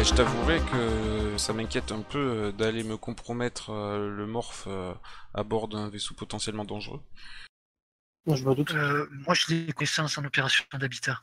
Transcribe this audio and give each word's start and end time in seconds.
Bah, 0.00 0.04
je 0.06 0.14
t'avouerai 0.14 0.60
que 0.60 1.36
ça 1.36 1.52
m'inquiète 1.52 1.92
un 1.92 2.00
peu 2.00 2.16
euh, 2.18 2.52
d'aller 2.52 2.84
me 2.84 2.96
compromettre 2.96 3.68
euh, 3.68 4.08
le 4.16 4.26
morph 4.26 4.64
euh, 4.66 4.94
à 5.34 5.42
bord 5.42 5.68
d'un 5.68 5.90
vaisseau 5.90 6.14
potentiellement 6.14 6.64
dangereux. 6.64 7.02
Je 8.26 8.42
me 8.42 8.54
doute. 8.54 8.70
Euh, 8.72 9.06
moi, 9.26 9.34
j'ai 9.34 9.66
des 9.66 9.72
connaissances 9.74 10.16
en 10.16 10.24
opération 10.24 10.64
d'habitat. 10.72 11.20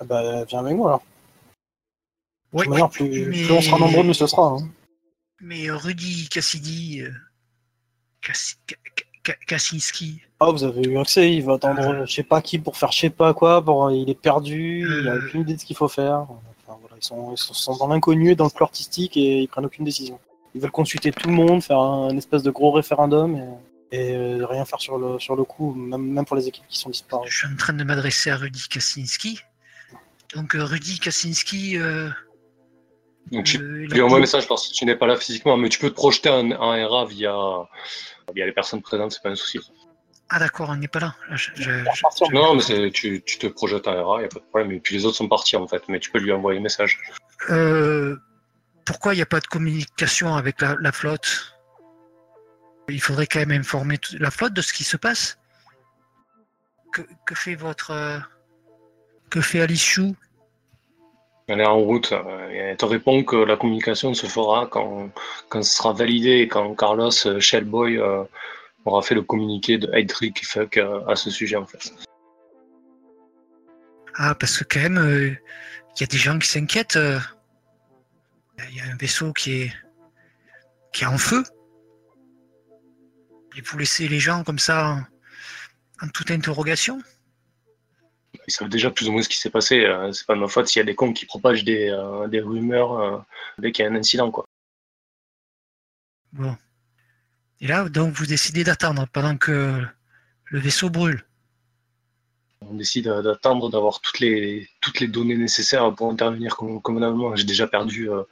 Ah 0.00 0.06
bah, 0.06 0.42
viens 0.46 0.60
avec 0.60 0.74
moi 0.74 0.88
alors. 0.88 1.02
Ouais, 2.54 2.66
manière, 2.66 2.88
plus, 2.88 3.04
mais- 3.26 3.26
plus 3.44 3.50
on 3.52 3.60
sera 3.60 3.78
nombreux, 3.78 4.04
mieux 4.04 4.14
ce 4.14 4.26
sera. 4.26 4.52
hein. 4.52 4.66
Mais 5.42 5.68
euh, 5.68 5.76
Rudy 5.76 6.30
Cassidy, 6.30 7.02
euh, 7.02 7.12
Cassi- 8.22 8.56
Ka- 8.66 8.76
Ka- 9.22 9.44
Kaczynski, 9.46 10.22
Ah, 10.40 10.50
vous 10.50 10.64
avez 10.64 10.80
eu 10.88 10.96
accès, 10.96 11.30
il 11.34 11.44
va 11.44 11.54
attendre 11.56 12.06
je 12.06 12.10
sais 12.10 12.22
pas 12.22 12.40
qui 12.40 12.58
pour 12.58 12.78
faire 12.78 12.90
je 12.90 13.00
sais 13.00 13.10
pas 13.10 13.34
quoi, 13.34 13.62
pour... 13.62 13.90
il 13.90 14.08
est 14.08 14.14
perdu, 14.18 14.80
il 15.02 15.06
a 15.08 15.12
Euh. 15.16 15.26
aucune 15.26 15.42
idée 15.42 15.56
de 15.56 15.60
ce 15.60 15.66
qu'il 15.66 15.76
faut 15.76 15.88
faire. 15.88 16.26
Ils, 17.00 17.04
sont, 17.04 17.32
ils 17.32 17.38
sont- 17.38 17.54
sont 17.54 17.76
dans 17.76 17.88
l'inconnu 17.88 18.30
et 18.30 18.34
dans 18.34 18.44
le 18.44 18.50
flou 18.50 18.64
artistique 18.64 19.16
et 19.16 19.40
ils 19.42 19.48
prennent 19.48 19.64
aucune 19.64 19.84
décision. 19.84 20.18
Ils 20.54 20.60
veulent 20.60 20.70
consulter 20.70 21.12
tout 21.12 21.28
le 21.28 21.34
monde, 21.34 21.62
faire 21.62 21.78
un, 21.78 22.16
espèce 22.16 22.42
de 22.42 22.50
gros 22.50 22.72
référendum 22.72 23.36
et, 23.92 23.96
et, 23.96 24.16
euh, 24.16 24.46
rien 24.46 24.64
faire 24.64 24.80
sur 24.80 24.98
le, 24.98 25.18
sur 25.18 25.34
le 25.36 25.44
coup, 25.44 25.72
même, 25.74 26.02
même 26.02 26.24
pour 26.24 26.36
les 26.36 26.46
équipes 26.48 26.66
qui 26.68 26.78
sont 26.78 26.90
disparues. 26.90 27.28
je 27.30 27.38
suis 27.38 27.46
en 27.46 27.56
train 27.56 27.72
de 27.72 27.84
m'adresser 27.84 28.30
à 28.30 28.36
Rudy 28.36 28.64
Kaczynski. 28.68 29.40
Donc 30.34 30.54
euh, 30.54 30.64
Rudy 30.64 30.98
Kaczynski, 30.98 31.78
euh, 31.78 32.08
Donc, 33.32 33.56
euh, 33.60 33.88
un 34.08 34.18
message 34.18 34.46
parce 34.46 34.68
que 34.68 34.74
tu 34.74 34.84
n'es 34.84 34.96
pas 34.96 35.06
là 35.06 35.16
physiquement, 35.16 35.56
mais 35.56 35.68
tu 35.68 35.78
peux 35.78 35.90
te 35.90 35.94
projeter 35.94 36.28
en, 36.28 36.50
en 36.50 36.88
RA 36.88 37.04
via, 37.06 37.34
via 38.34 38.46
les 38.46 38.52
personnes 38.52 38.82
présentes, 38.82 39.12
c'est 39.12 39.22
pas 39.22 39.30
un 39.30 39.34
souci. 39.34 39.58
Ah 40.32 40.38
d'accord, 40.38 40.68
on 40.70 40.76
n'est 40.76 40.86
pas 40.88 41.00
là. 41.00 41.14
Je- 41.32 41.50
je- 41.56 41.62
je- 41.84 42.32
Non, 42.32 42.54
mais 42.54 42.90
tu, 42.92 43.20
tu 43.22 43.38
te 43.38 43.48
projettes 43.48 43.88
en 43.88 44.04
RA, 44.04 44.18
il 44.18 44.20
n'y 44.20 44.24
a 44.26 44.28
pas 44.28 44.38
de 44.38 44.44
problème. 44.44 44.70
Et 44.72 44.78
puis 44.80 44.94
les 44.94 45.04
autres 45.04 45.16
sont 45.16 45.28
partis 45.28 45.56
en 45.56 45.66
fait, 45.66 45.82
mais 45.88 45.98
tu 45.98 46.10
peux 46.12 46.20
lui 46.20 46.30
envoyer 46.32 46.60
un 46.60 46.62
message. 46.62 47.00
Euh, 47.50 48.16
pourquoi 48.84 49.12
il 49.12 49.16
n'y 49.16 49.22
a 49.22 49.26
pas 49.26 49.40
de 49.40 49.46
communication 49.48 50.34
avec 50.36 50.60
la, 50.60 50.76
la 50.80 50.92
flotte? 50.92 51.56
Il 52.88 53.00
faudrait 53.00 53.26
quand 53.26 53.40
même 53.40 53.50
informer 53.60 53.98
la 54.18 54.30
flotte 54.30 54.52
de 54.52 54.62
ce 54.62 54.72
qui 54.72 54.84
se 54.84 54.96
passe. 54.96 55.38
Que, 56.92 57.02
que 57.26 57.34
fait 57.34 57.54
votre... 57.56 57.90
euh, 57.90 58.18
que 59.30 59.40
fait 59.40 59.60
Alice 59.60 59.84
Chou? 59.84 60.14
Elle 61.48 61.60
est 61.60 61.66
en 61.66 61.78
route. 61.78 62.12
elle 62.52 62.76
te 62.76 62.84
répond 62.84 63.24
que 63.24 63.34
la 63.36 63.56
communication 63.56 64.14
se 64.14 64.26
fera 64.26 64.68
quand, 64.70 65.10
quand 65.48 65.62
ce 65.64 65.76
sera 65.76 65.92
validé 65.92 66.46
quand 66.46 66.72
Carlos 66.76 67.10
euh, 67.26 67.40
Shellboy 67.40 67.98
euh, 67.98 68.22
aura 68.84 69.02
fait 69.02 69.14
le 69.14 69.22
communiqué 69.22 69.78
de 69.78 69.90
Heydrich 69.92 70.46
Fuck 70.46 70.76
euh, 70.78 71.04
à 71.06 71.16
ce 71.16 71.30
sujet 71.30 71.56
en 71.56 71.66
fait. 71.66 71.92
Ah, 74.14 74.34
parce 74.34 74.58
que 74.58 74.64
quand 74.64 74.80
même, 74.80 74.98
euh, 74.98 75.28
il 75.96 76.00
y 76.00 76.04
a 76.04 76.06
des 76.06 76.18
gens 76.18 76.38
qui 76.38 76.48
s'inquiètent. 76.48 76.96
euh. 76.96 77.18
Il 78.70 78.76
y 78.76 78.80
a 78.80 78.84
un 78.84 78.96
vaisseau 78.96 79.32
qui 79.32 79.62
est, 79.62 79.72
qui 80.92 81.04
est 81.04 81.06
en 81.06 81.16
feu. 81.18 81.42
Et 83.56 83.62
vous 83.62 83.78
laissez 83.78 84.06
les 84.08 84.18
gens 84.20 84.44
comme 84.44 84.58
ça 84.58 84.86
en, 86.02 86.06
en 86.06 86.08
toute 86.10 86.30
interrogation 86.30 87.00
Ils 88.46 88.52
savent 88.52 88.68
déjà 88.68 88.90
plus 88.90 89.08
ou 89.08 89.12
moins 89.12 89.22
ce 89.22 89.28
qui 89.28 89.38
s'est 89.38 89.50
passé. 89.50 89.84
euh, 89.84 90.12
c'est 90.12 90.26
pas 90.26 90.34
de 90.34 90.40
ma 90.40 90.48
faute 90.48 90.68
s'il 90.68 90.80
y 90.80 90.82
a 90.82 90.86
des 90.86 90.94
cons 90.94 91.12
qui 91.12 91.24
propagent 91.26 91.64
des, 91.64 91.88
euh, 91.88 92.28
des 92.28 92.40
rumeurs 92.40 92.92
euh, 93.00 93.18
dès 93.58 93.72
qu'il 93.72 93.84
y 93.84 93.88
a 93.88 93.90
un 93.90 93.94
incident 93.96 94.30
quoi. 94.30 94.44
Bon. 96.32 96.56
Et 97.60 97.66
là, 97.66 97.88
donc, 97.88 98.14
vous 98.14 98.26
décidez 98.26 98.64
d'attendre 98.64 99.06
pendant 99.12 99.36
que 99.36 99.82
le 100.46 100.58
vaisseau 100.58 100.88
brûle. 100.90 101.24
On 102.62 102.74
décide 102.74 103.04
d'attendre 103.06 103.70
d'avoir 103.70 104.00
toutes 104.00 104.20
les, 104.20 104.68
toutes 104.80 105.00
les 105.00 105.08
données 105.08 105.36
nécessaires 105.36 105.94
pour 105.94 106.10
intervenir 106.10 106.56
comme, 106.56 106.80
convenablement. 106.80 107.34
J'ai 107.36 107.44
déjà 107.44 107.66
perdu 107.66 108.10
euh, 108.10 108.22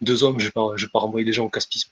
deux 0.00 0.22
hommes, 0.24 0.38
je 0.38 0.46
vais 0.46 0.50
pas, 0.52 0.72
je 0.76 0.86
vais 0.86 0.90
pas 0.90 0.98
renvoyer 1.00 1.24
des 1.24 1.32
gens 1.32 1.44
au 1.44 1.50
caspisme. 1.50 1.90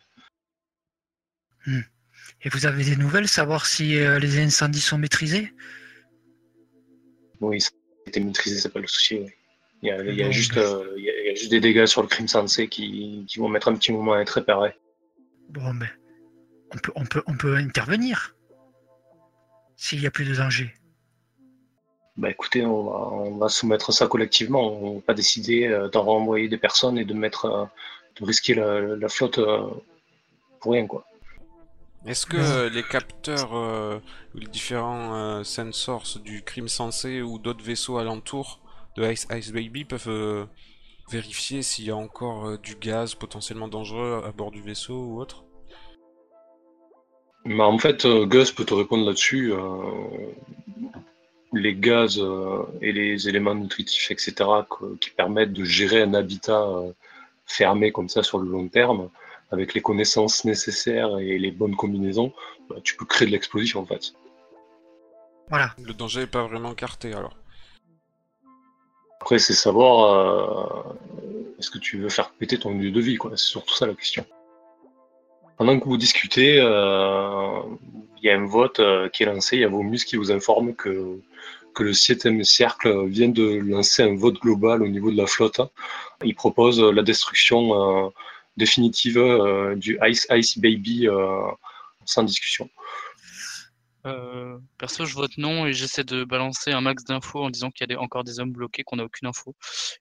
Et 1.66 2.48
vous 2.50 2.66
avez 2.66 2.84
des 2.84 2.96
nouvelles, 2.96 3.28
savoir 3.28 3.66
si 3.66 3.96
euh, 3.98 4.18
les 4.18 4.38
incendies 4.38 4.80
sont 4.80 4.98
maîtrisés? 4.98 5.52
Oui, 7.40 7.60
ça 7.60 7.70
a 8.06 8.08
été 8.08 8.20
maîtrisé, 8.20 8.58
c'est 8.60 8.72
pas 8.72 8.78
le 8.80 8.86
souci. 8.86 9.16
ouais. 9.16 9.36
Il 9.82 9.88
y 9.88 9.90
a, 9.92 10.02
il 10.04 10.14
y 10.14 10.22
a 10.22 10.26
Bon, 10.26 10.32
juste, 10.32 10.56
euh, 10.56 10.94
il 10.96 11.04
y 11.04 11.10
a- 11.10 11.20
il 11.22 11.26
y 11.26 11.30
a 11.30 11.34
juste 11.34 11.50
des 11.50 11.60
dégâts 11.60 11.86
sur 11.86 12.02
le 12.02 12.08
crime 12.08 12.28
sensé 12.28 12.68
qui, 12.68 13.24
qui 13.28 13.38
vont 13.38 13.48
mettre 13.48 13.68
un 13.68 13.74
petit 13.74 13.92
moment 13.92 14.14
à 14.14 14.20
être 14.20 14.30
réparés. 14.30 14.74
Bon, 15.50 15.74
ben, 15.74 15.88
on 16.72 16.78
peut, 16.78 16.92
on 16.96 17.04
peut, 17.04 17.22
on 17.26 17.36
peut 17.36 17.56
intervenir 17.56 18.34
s'il 19.76 20.00
n'y 20.00 20.06
a 20.06 20.10
plus 20.10 20.24
de 20.24 20.34
danger. 20.34 20.74
Bah 22.16 22.30
écoutez, 22.30 22.64
on 22.64 22.84
va, 22.84 23.08
on 23.12 23.36
va 23.36 23.48
soumettre 23.48 23.92
ça 23.92 24.06
collectivement. 24.06 24.72
On 24.72 24.94
va 24.96 25.00
pas 25.02 25.14
décider 25.14 25.66
euh, 25.66 25.88
d'en 25.88 26.02
renvoyer 26.02 26.48
des 26.48 26.56
personnes 26.56 26.96
et 26.96 27.04
de 27.04 27.12
mettre, 27.12 27.44
euh, 27.44 27.64
de 28.18 28.24
risquer 28.24 28.54
la, 28.54 28.80
la 28.80 29.08
flotte 29.08 29.38
euh, 29.38 29.68
pour 30.60 30.72
rien 30.72 30.86
quoi. 30.86 31.04
Est-ce 32.06 32.24
que 32.24 32.68
les 32.68 32.84
capteurs 32.84 33.56
euh, 33.56 33.98
ou 34.34 34.38
les 34.38 34.46
différents 34.46 35.14
euh, 35.14 35.44
sensors 35.44 36.04
du 36.24 36.42
crime 36.42 36.68
sensé 36.68 37.20
ou 37.20 37.38
d'autres 37.40 37.64
vaisseaux 37.64 37.98
alentours 37.98 38.60
de 38.96 39.10
Ice 39.10 39.26
Ice 39.32 39.50
Baby 39.50 39.84
peuvent 39.84 40.08
euh, 40.08 40.46
vérifier 41.10 41.62
s'il 41.62 41.86
y 41.86 41.90
a 41.90 41.96
encore 41.96 42.46
euh, 42.46 42.58
du 42.58 42.76
gaz 42.76 43.16
potentiellement 43.16 43.66
dangereux 43.66 44.22
à 44.24 44.30
bord 44.30 44.52
du 44.52 44.62
vaisseau 44.62 44.94
ou 44.94 45.20
autre? 45.20 45.45
Mais 47.46 47.62
en 47.62 47.78
fait, 47.78 48.04
euh, 48.04 48.26
Gus 48.26 48.52
peut 48.52 48.64
te 48.64 48.74
répondre 48.74 49.06
là-dessus. 49.06 49.52
euh, 49.52 49.62
les 51.52 51.74
gaz 51.74 52.18
euh, 52.18 52.64
et 52.80 52.92
les 52.92 53.28
éléments 53.28 53.54
nutritifs, 53.54 54.10
etc., 54.10 54.34
qui 55.00 55.10
permettent 55.10 55.52
de 55.52 55.64
gérer 55.64 56.02
un 56.02 56.14
habitat 56.14 56.62
euh, 56.62 56.92
fermé 57.46 57.92
comme 57.92 58.08
ça 58.08 58.22
sur 58.22 58.38
le 58.38 58.48
long 58.48 58.68
terme, 58.68 59.08
avec 59.50 59.74
les 59.74 59.80
connaissances 59.80 60.44
nécessaires 60.44 61.18
et 61.18 61.38
les 61.38 61.50
bonnes 61.50 61.76
combinaisons, 61.76 62.32
bah, 62.68 62.76
tu 62.82 62.96
peux 62.96 63.04
créer 63.04 63.26
de 63.26 63.32
l'explosion 63.32 63.80
en 63.80 63.86
fait. 63.86 64.12
Voilà. 65.48 65.70
Le 65.82 65.92
danger 65.92 66.22
est 66.22 66.26
pas 66.26 66.46
vraiment 66.46 66.74
carté 66.74 67.12
alors. 67.12 67.36
Après, 69.20 69.38
c'est 69.38 69.54
savoir 69.54 69.94
euh, 70.04 71.54
est-ce 71.58 71.70
que 71.70 71.78
tu 71.78 71.98
veux 71.98 72.08
faire 72.08 72.30
péter 72.30 72.58
ton 72.58 72.76
lieu 72.76 72.90
de 72.90 73.00
vie, 73.00 73.16
quoi. 73.16 73.30
C'est 73.36 73.46
surtout 73.46 73.74
ça 73.74 73.86
la 73.86 73.94
question. 73.94 74.24
Pendant 75.56 75.78
que 75.80 75.84
vous 75.84 75.96
discutez, 75.96 76.58
euh, 76.60 77.60
il 78.18 78.24
y 78.26 78.30
a 78.30 78.36
un 78.36 78.46
vote 78.46 78.80
euh, 78.80 79.08
qui 79.08 79.22
est 79.22 79.26
lancé. 79.26 79.56
Il 79.56 79.60
y 79.60 79.64
a 79.64 79.68
vos 79.68 79.82
muscles 79.82 80.10
qui 80.10 80.16
vous 80.16 80.30
informent 80.30 80.74
que, 80.74 81.18
que 81.74 81.82
le 81.82 81.92
septième 81.92 82.44
cercle 82.44 83.06
vient 83.06 83.28
de 83.28 83.58
lancer 83.58 84.02
un 84.02 84.16
vote 84.16 84.38
global 84.40 84.82
au 84.82 84.88
niveau 84.88 85.10
de 85.10 85.16
la 85.16 85.26
flotte. 85.26 85.60
Il 86.24 86.34
propose 86.34 86.80
la 86.80 87.02
destruction 87.02 88.06
euh, 88.06 88.10
définitive 88.56 89.18
euh, 89.18 89.74
du 89.76 89.98
Ice 90.06 90.26
Ice 90.30 90.58
Baby 90.58 91.08
euh, 91.08 91.40
sans 92.04 92.22
discussion. 92.22 92.68
Euh, 94.06 94.56
perso, 94.78 95.04
je 95.04 95.14
vote 95.14 95.36
non 95.36 95.66
et 95.66 95.72
j'essaie 95.72 96.04
de 96.04 96.22
balancer 96.22 96.70
un 96.70 96.80
max 96.80 97.02
d'infos 97.02 97.42
en 97.42 97.50
disant 97.50 97.70
qu'il 97.70 97.80
y 97.82 97.84
a 97.84 97.88
des- 97.88 97.96
encore 97.96 98.22
des 98.22 98.38
hommes 98.38 98.52
bloqués, 98.52 98.84
qu'on 98.84 98.96
n'a 98.96 99.04
aucune 99.04 99.26
info 99.26 99.54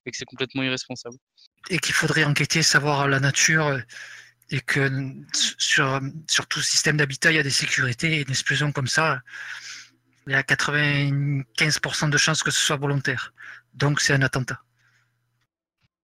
et 0.05 0.11
que 0.11 0.17
c'est 0.17 0.25
complètement 0.25 0.61
irresponsable. 0.61 1.15
Et 1.71 1.79
qu'il 1.79 1.95
faudrait 1.95 2.23
enquêter, 2.23 2.61
savoir 2.61 3.07
la 3.07 3.19
nature, 3.19 3.65
euh, 3.65 3.79
et 4.51 4.59
que 4.61 4.89
sur, 5.33 5.99
sur 6.27 6.45
tout 6.47 6.61
système 6.61 6.97
d'habitat, 6.97 7.31
il 7.31 7.35
y 7.35 7.39
a 7.39 7.43
des 7.43 7.49
sécurités, 7.49 8.17
et 8.17 8.21
une 8.21 8.29
explosion 8.29 8.71
comme 8.71 8.87
ça, 8.87 9.21
il 10.27 10.33
y 10.33 10.35
a 10.35 10.41
95% 10.41 12.09
de 12.09 12.17
chances 12.17 12.43
que 12.43 12.51
ce 12.51 12.59
soit 12.61 12.75
volontaire. 12.77 13.33
Donc 13.73 13.99
c'est 14.01 14.13
un 14.13 14.21
attentat. 14.21 14.59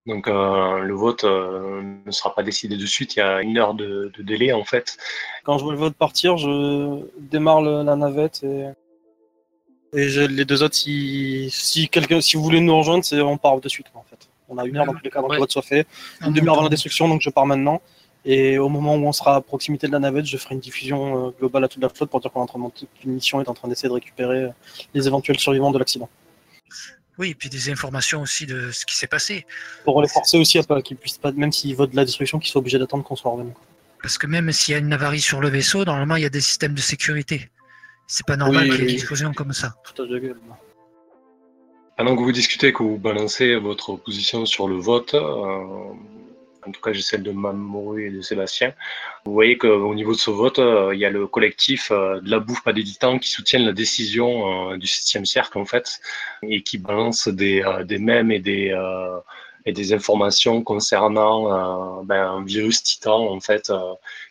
Donc 0.08 0.28
euh, 0.28 0.80
le 0.80 0.94
vote 0.96 1.24
euh, 1.26 1.82
ne 2.06 2.12
sera 2.12 2.34
pas 2.34 2.42
décidé 2.42 2.76
de 2.76 2.86
suite. 2.88 3.16
Il 3.16 3.20
y 3.20 3.22
a 3.22 3.42
une 3.42 3.58
heure 3.60 3.76
de, 3.76 4.12
de 4.18 4.24
délai 4.24 4.52
en 4.52 4.64
fait. 4.64 4.98
Quand 5.44 5.58
je 5.60 5.64
vois 5.64 5.74
le 5.74 5.80
vote 5.80 5.96
partir, 5.96 6.38
je 6.38 7.06
démarre 7.20 7.62
le- 7.62 7.84
la 7.84 7.96
navette 7.96 8.44
et, 8.44 8.70
et 9.94 10.10
je- 10.10 10.22
les 10.22 10.46
deux 10.46 10.64
autres, 10.64 10.76
si, 10.76 11.50
si, 11.52 11.88
quelqu'un, 11.88 12.20
si 12.20 12.36
vous 12.36 12.42
voulez 12.44 12.62
nous 12.62 12.76
rejoindre, 12.76 13.06
c'est 13.06 13.22
on 13.22 13.38
part 13.38 13.60
de 13.62 13.70
suite 13.70 13.88
en 13.94 14.04
fait. 14.10 14.28
On 14.50 14.58
a 14.58 14.66
une 14.66 14.76
heure 14.78 14.86
dans 14.88 14.94
tous 14.94 15.04
les 15.04 15.12
cas 15.12 15.20
avant 15.20 15.28
que 15.30 15.34
le 15.36 15.40
vote 15.40 15.52
soit 15.52 15.62
fait, 15.62 15.86
une 16.26 16.34
demi-heure 16.34 16.56
avant 16.56 16.64
la 16.64 16.70
destruction, 16.70 17.08
donc 17.08 17.22
je 17.22 17.30
pars 17.30 17.46
maintenant. 17.46 17.80
Et 18.24 18.60
au 18.60 18.70
moment 18.70 18.96
où 18.96 19.08
on 19.08 19.12
sera 19.12 19.36
à 19.36 19.42
proximité 19.42 19.88
de 19.88 19.92
la 19.92 20.00
navette, 20.00 20.26
je 20.26 20.38
ferai 20.38 20.54
une 20.56 20.62
diffusion 20.62 21.28
euh, 21.28 21.32
globale 21.40 21.64
à 21.64 21.68
toute 21.68 21.82
la 21.82 21.90
flotte 21.90 22.10
pour 22.10 22.20
dire 22.20 22.32
qu'on 22.32 22.42
est 22.42 22.44
en 22.44 22.48
train 22.48 22.60
de 22.60 22.64
monter 22.64 22.88
une 23.04 23.14
mission 23.14 23.42
est 23.42 23.50
en 23.50 23.54
train 23.54 23.68
d'essayer 23.68 23.90
de 23.90 23.94
récupérer 23.94 24.44
euh, 24.44 24.50
les 24.94 25.08
éventuels 25.08 25.40
survivants 25.40 25.72
de 25.72 25.80
l'accident. 25.80 26.10
Oui, 27.18 27.32
et 27.32 27.36
puis 27.36 27.50
des 27.50 27.70
informations 27.70 28.22
aussi 28.22 28.46
de 28.46 28.72
ce 28.72 28.86
qui 28.86 28.96
s'est 28.96 29.08
passé. 29.08 29.46
Pour 29.84 30.02
les 30.02 30.08
forcer 30.08 30.38
aussi 30.38 30.60
à 30.60 30.64
pas 30.64 30.82
qu'ils 30.82 30.98
puissent 30.98 31.18
pas, 31.18 31.32
même 31.32 31.52
s'ils 31.52 31.76
votent 31.76 31.92
de 31.92 31.96
la 31.96 32.06
destruction, 32.06 32.40
qu'ils 32.40 32.52
soient 32.52 32.60
obligés 32.60 32.80
d'attendre 32.80 33.04
qu'on 33.04 33.16
soit 33.16 33.32
revenu. 33.32 33.52
Parce 34.02 34.18
que 34.18 34.28
même 34.28 34.52
s'il 34.52 34.74
y 34.74 34.76
a 34.76 34.80
une 34.80 34.94
avarie 34.94 35.22
sur 35.22 35.42
le 35.42 35.50
vaisseau, 35.50 35.84
normalement, 35.84 36.16
il 36.16 36.24
y 36.24 36.26
a 36.26 36.30
des 36.30 36.42
systèmes 36.42 36.74
de 36.74 36.82
sécurité. 36.82 37.50
C'est 38.08 38.26
pas 38.26 38.38
normal 38.38 38.64
Oui, 38.64 38.70
qu'il 38.70 38.80
y 38.80 38.84
ait 38.84 38.90
une 38.90 38.96
explosion 38.96 39.34
comme 39.34 39.54
ça. 39.54 39.76
Foutage 39.84 40.10
de 40.10 40.20
gueule. 40.20 40.40
Pendant 41.98 42.16
que 42.16 42.22
vous 42.22 42.32
discutez, 42.32 42.74
que 42.74 42.82
vous 42.82 42.98
balancez 42.98 43.56
votre 43.58 43.96
position 43.96 44.46
sur 44.46 44.68
le 44.68 44.76
vote, 44.76 45.14
euh, 45.14 45.94
en 46.66 46.72
tout 46.72 46.82
cas 46.82 46.94
j'ai 46.94 47.02
celle 47.02 47.24
de 47.24 47.32
Mamoru 47.32 48.06
et 48.08 48.12
de 48.12 48.22
Sébastien, 48.22 48.74
vous 49.26 49.34
voyez 49.34 49.58
qu'au 49.58 49.94
niveau 49.96 50.14
de 50.14 50.18
ce 50.18 50.32
vote, 50.32 50.60
euh, 50.60 50.94
il 50.94 51.00
y 51.00 51.06
a 51.06 51.10
le 51.10 51.28
collectif 51.28 51.92
euh, 51.92 52.20
de 52.22 52.30
la 52.30 52.40
bouffe 52.40 52.64
pas 52.64 52.74
d'éditant 52.74 53.20
qui 53.20 53.30
soutiennent 53.30 53.66
la 53.66 53.74
décision 53.74 54.72
euh, 54.72 54.78
du 54.78 54.88
septième 54.88 55.26
cercle 55.26 55.58
en 55.58 55.66
fait, 55.66 56.00
et 56.44 56.62
qui 56.64 56.78
balance 56.78 57.28
des, 57.28 57.62
euh, 57.64 57.84
des 57.84 57.98
mèmes 57.98 58.32
et 58.32 58.40
des, 58.40 58.72
euh, 58.72 59.20
et 59.66 59.74
des 59.74 59.94
informations 59.94 60.64
concernant 60.64 62.04
ben, 62.04 62.26
un 62.26 62.44
virus 62.44 62.82
titan 62.82 63.32
en 63.32 63.40
fait 63.40 63.72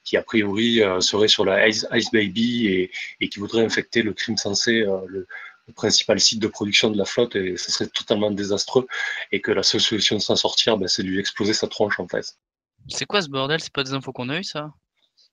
qui 0.03 0.17
a 0.17 0.25
priori 0.25 0.83
serait 0.99 1.29
sur 1.29 1.45
la 1.45 1.69
Ice, 1.69 1.87
Baby 2.13 2.67
et, 2.67 2.91
et, 3.21 3.29
qui 3.29 3.39
voudrait 3.39 3.65
infecter 3.65 4.03
le 4.03 4.13
crime 4.13 4.37
sensé, 4.37 4.85
le, 5.07 5.29
principal 5.75 6.21
site 6.21 6.41
de 6.41 6.47
production 6.47 6.91
de 6.91 6.99
la 6.99 7.05
flotte 7.05 7.37
et 7.37 7.57
ce 7.57 7.71
serait 7.71 7.89
totalement 7.89 8.31
désastreux 8.31 8.87
et 9.33 9.41
que 9.41 9.51
la 9.53 9.63
seule 9.63 9.81
solution 9.81 10.17
de 10.17 10.21
s'en 10.21 10.37
sortir, 10.37 10.77
ben, 10.77 10.89
c'est 10.89 11.03
de 11.03 11.09
lui 11.09 11.19
exploser 11.19 11.53
sa 11.53 11.69
tronche 11.69 12.01
en 12.01 12.09
fait. 12.09 12.37
C'est 12.89 13.05
quoi 13.05 13.23
ce 13.23 13.29
bordel? 13.29 13.61
C'est 13.61 13.73
pas 13.73 13.85
des 13.85 13.93
infos 13.93 14.13
qu'on 14.13 14.29
a 14.29 14.39
eu 14.39 14.45
ça? 14.45 14.73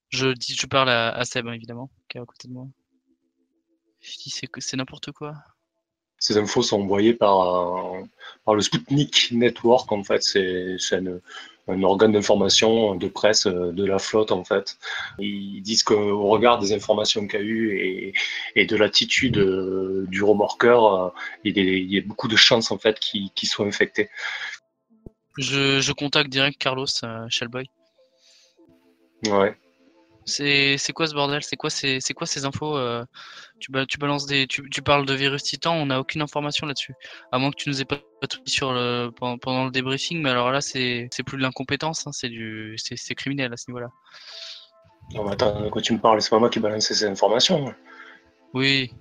Je, 0.09 0.27
dis, 0.33 0.55
je 0.55 0.65
parle 0.67 0.89
à, 0.89 1.23
Seb, 1.25 1.47
hein, 1.47 1.53
évidemment, 1.53 1.89
qui 2.07 2.17
est 2.17 2.21
à 2.21 2.25
côté 2.25 2.47
de 2.47 2.53
moi. 2.53 2.67
Je 3.99 4.17
dis, 4.17 4.33
c'est 4.59 4.77
n'importe 4.77 5.11
quoi. 5.11 5.35
Ces 6.19 6.37
infos 6.37 6.63
sont 6.63 6.81
envoyées 6.81 7.13
par, 7.13 7.93
par 8.45 8.55
le 8.55 8.61
Sputnik 8.61 9.31
Network, 9.31 9.91
en 9.91 10.03
fait. 10.03 10.23
C'est 10.23 10.77
un 11.67 11.83
organe 11.83 12.11
d'information 12.11 12.95
de 12.95 13.07
presse 13.07 13.45
euh, 13.47 13.71
de 13.71 13.85
la 13.85 13.99
flotte, 13.99 14.31
en 14.31 14.43
fait. 14.43 14.77
Ils 15.19 15.61
disent 15.61 15.83
qu'au 15.83 16.27
regard 16.27 16.59
des 16.59 16.73
informations 16.73 17.27
qu'il 17.27 17.39
y 17.39 17.43
a 17.43 17.45
eu 17.45 17.77
et, 17.77 18.13
et 18.55 18.65
de 18.65 18.75
l'attitude 18.75 19.37
euh, 19.37 20.05
du 20.07 20.23
remorqueur, 20.23 20.93
euh, 20.93 21.09
il 21.43 21.57
y, 21.57 21.97
a, 21.97 22.01
beaucoup 22.01 22.27
de 22.27 22.35
chances, 22.35 22.71
en 22.71 22.77
fait, 22.77 22.99
qu'il 22.99 23.31
soit 23.43 23.65
infecté. 23.65 24.09
Je, 25.37 25.79
je, 25.79 25.91
contacte 25.91 26.29
direct 26.29 26.57
Carlos 26.57 26.87
Shellboy. 27.29 27.69
Ouais. 29.27 29.55
C'est 30.27 30.93
quoi 30.93 31.07
ce 31.07 31.13
bordel? 31.13 31.41
C'est 31.41 31.55
quoi, 31.55 31.69
c'est 31.69 32.13
quoi 32.13 32.27
ces 32.27 32.43
infos 32.43 32.77
euh, 32.77 33.05
tu, 33.59 33.71
tu, 33.87 33.97
balances 33.97 34.25
des, 34.25 34.45
tu, 34.45 34.81
parles 34.81 35.05
de 35.05 35.13
virus 35.13 35.41
titan, 35.43 35.73
on 35.75 35.85
n'a 35.85 36.01
aucune 36.01 36.21
information 36.21 36.67
là-dessus. 36.67 36.93
À 37.31 37.39
moins 37.39 37.49
que 37.49 37.55
tu 37.55 37.69
nous 37.69 37.81
aies 37.81 37.85
pas 37.85 37.97
tout 38.29 38.41
dit 38.45 38.51
sur 38.51 38.73
le, 38.73 39.09
pendant, 39.09 39.65
le 39.65 39.71
débriefing, 39.71 40.21
mais 40.21 40.29
alors 40.29 40.51
là, 40.51 40.59
c'est 40.59 41.09
plus 41.25 41.37
de 41.37 41.41
l'incompétence, 41.41 42.05
hein, 42.07 42.11
c'est 42.11 42.29
c'est 42.77 43.15
criminel 43.15 43.53
à 43.53 43.57
ce 43.57 43.71
niveau-là. 43.71 43.87
Non, 45.13 45.23
mais 45.23 45.31
attends, 45.31 45.61
de 45.61 45.69
quoi 45.69 45.81
tu 45.81 45.93
me 45.93 45.99
parles? 45.99 46.21
C'est 46.21 46.29
pas 46.29 46.39
moi 46.39 46.49
qui 46.49 46.59
balance 46.59 46.87
ces 46.87 47.05
informations. 47.05 47.73
Oui. 48.53 48.93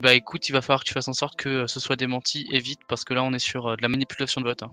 Bah 0.00 0.14
écoute, 0.14 0.48
il 0.48 0.52
va 0.52 0.62
falloir 0.62 0.80
que 0.80 0.88
tu 0.88 0.94
fasses 0.94 1.08
en 1.08 1.12
sorte 1.12 1.36
que 1.36 1.66
ce 1.66 1.78
soit 1.78 1.96
démenti 1.96 2.48
et 2.50 2.58
vite, 2.58 2.80
parce 2.88 3.04
que 3.04 3.12
là, 3.12 3.22
on 3.22 3.34
est 3.34 3.38
sur 3.38 3.66
euh, 3.66 3.76
de 3.76 3.82
la 3.82 3.88
manipulation 3.88 4.40
de 4.40 4.46
vote. 4.46 4.62
Hein. 4.62 4.72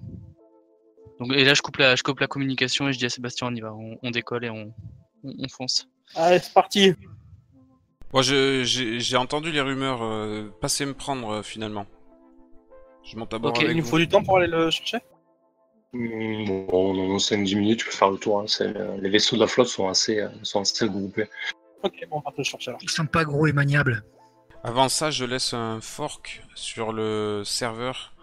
Donc, 1.20 1.34
et 1.34 1.44
là, 1.44 1.54
je 1.54 1.62
coupe, 1.62 1.78
la, 1.78 1.98
je 1.98 2.02
coupe 2.02 2.22
la 2.22 2.28
communication 2.28 2.88
et 2.88 2.94
je 2.94 2.98
dis 2.98 3.06
à 3.06 3.10
Sébastien, 3.10 3.48
on 3.48 3.54
y 3.54 3.60
va, 3.60 3.74
on 3.74 4.10
décolle 4.10 4.46
et 4.46 4.50
on, 4.50 4.74
on, 5.24 5.48
fonce. 5.50 5.88
Allez, 6.16 6.40
c'est 6.40 6.54
parti. 6.54 6.94
Moi, 8.14 8.24
j'ai 8.24 9.18
entendu 9.18 9.52
les 9.52 9.62
rumeurs. 9.62 10.02
Euh, 10.02 10.50
passer 10.62 10.86
me 10.86 10.94
prendre 10.94 11.30
euh, 11.30 11.42
finalement. 11.44 11.86
Je 13.04 13.18
monte 13.18 13.34
à 13.34 13.40
bord 13.40 13.52
Ok, 13.52 13.64
il 13.68 13.78
nous 13.78 13.86
faut 13.86 13.98
du 13.98 14.08
temps 14.08 14.24
pour 14.24 14.38
aller 14.38 14.48
le 14.48 14.70
chercher 14.70 14.98
mmh, 15.94 16.68
Bon, 16.68 16.94
dans 16.94 17.18
5-10 17.18 17.58
minutes, 17.58 17.80
tu 17.80 17.86
peux 17.86 17.92
faire 17.92 18.12
le 18.12 18.18
tour. 18.18 18.42
Hein. 18.42 18.98
Les 19.00 19.10
vaisseaux 19.10 19.36
de 19.36 19.42
la 19.42 19.48
flotte 19.48 19.68
sont 19.68 19.88
assez, 19.88 20.20
euh, 20.20 20.30
sont 20.44 20.62
assez 20.62 20.88
groupés. 20.88 21.30
Ok, 21.84 21.94
bon, 22.10 22.18
on 22.18 22.30
va 22.30 22.32
te 22.32 22.38
le 22.38 22.44
chercher 22.44 22.72
alors. 22.72 22.82
Ils 22.84 22.90
sont 22.90 23.06
pas 23.06 23.24
gros 23.24 23.48
et 23.48 23.54
maniables. 23.54 24.04
Avant 24.64 24.90
ça, 24.90 25.12
je 25.12 25.24
laisse 25.24 25.54
un 25.54 25.80
fork 25.80 26.44
sur 26.56 26.92
le 26.92 27.44
serveur 27.46 28.14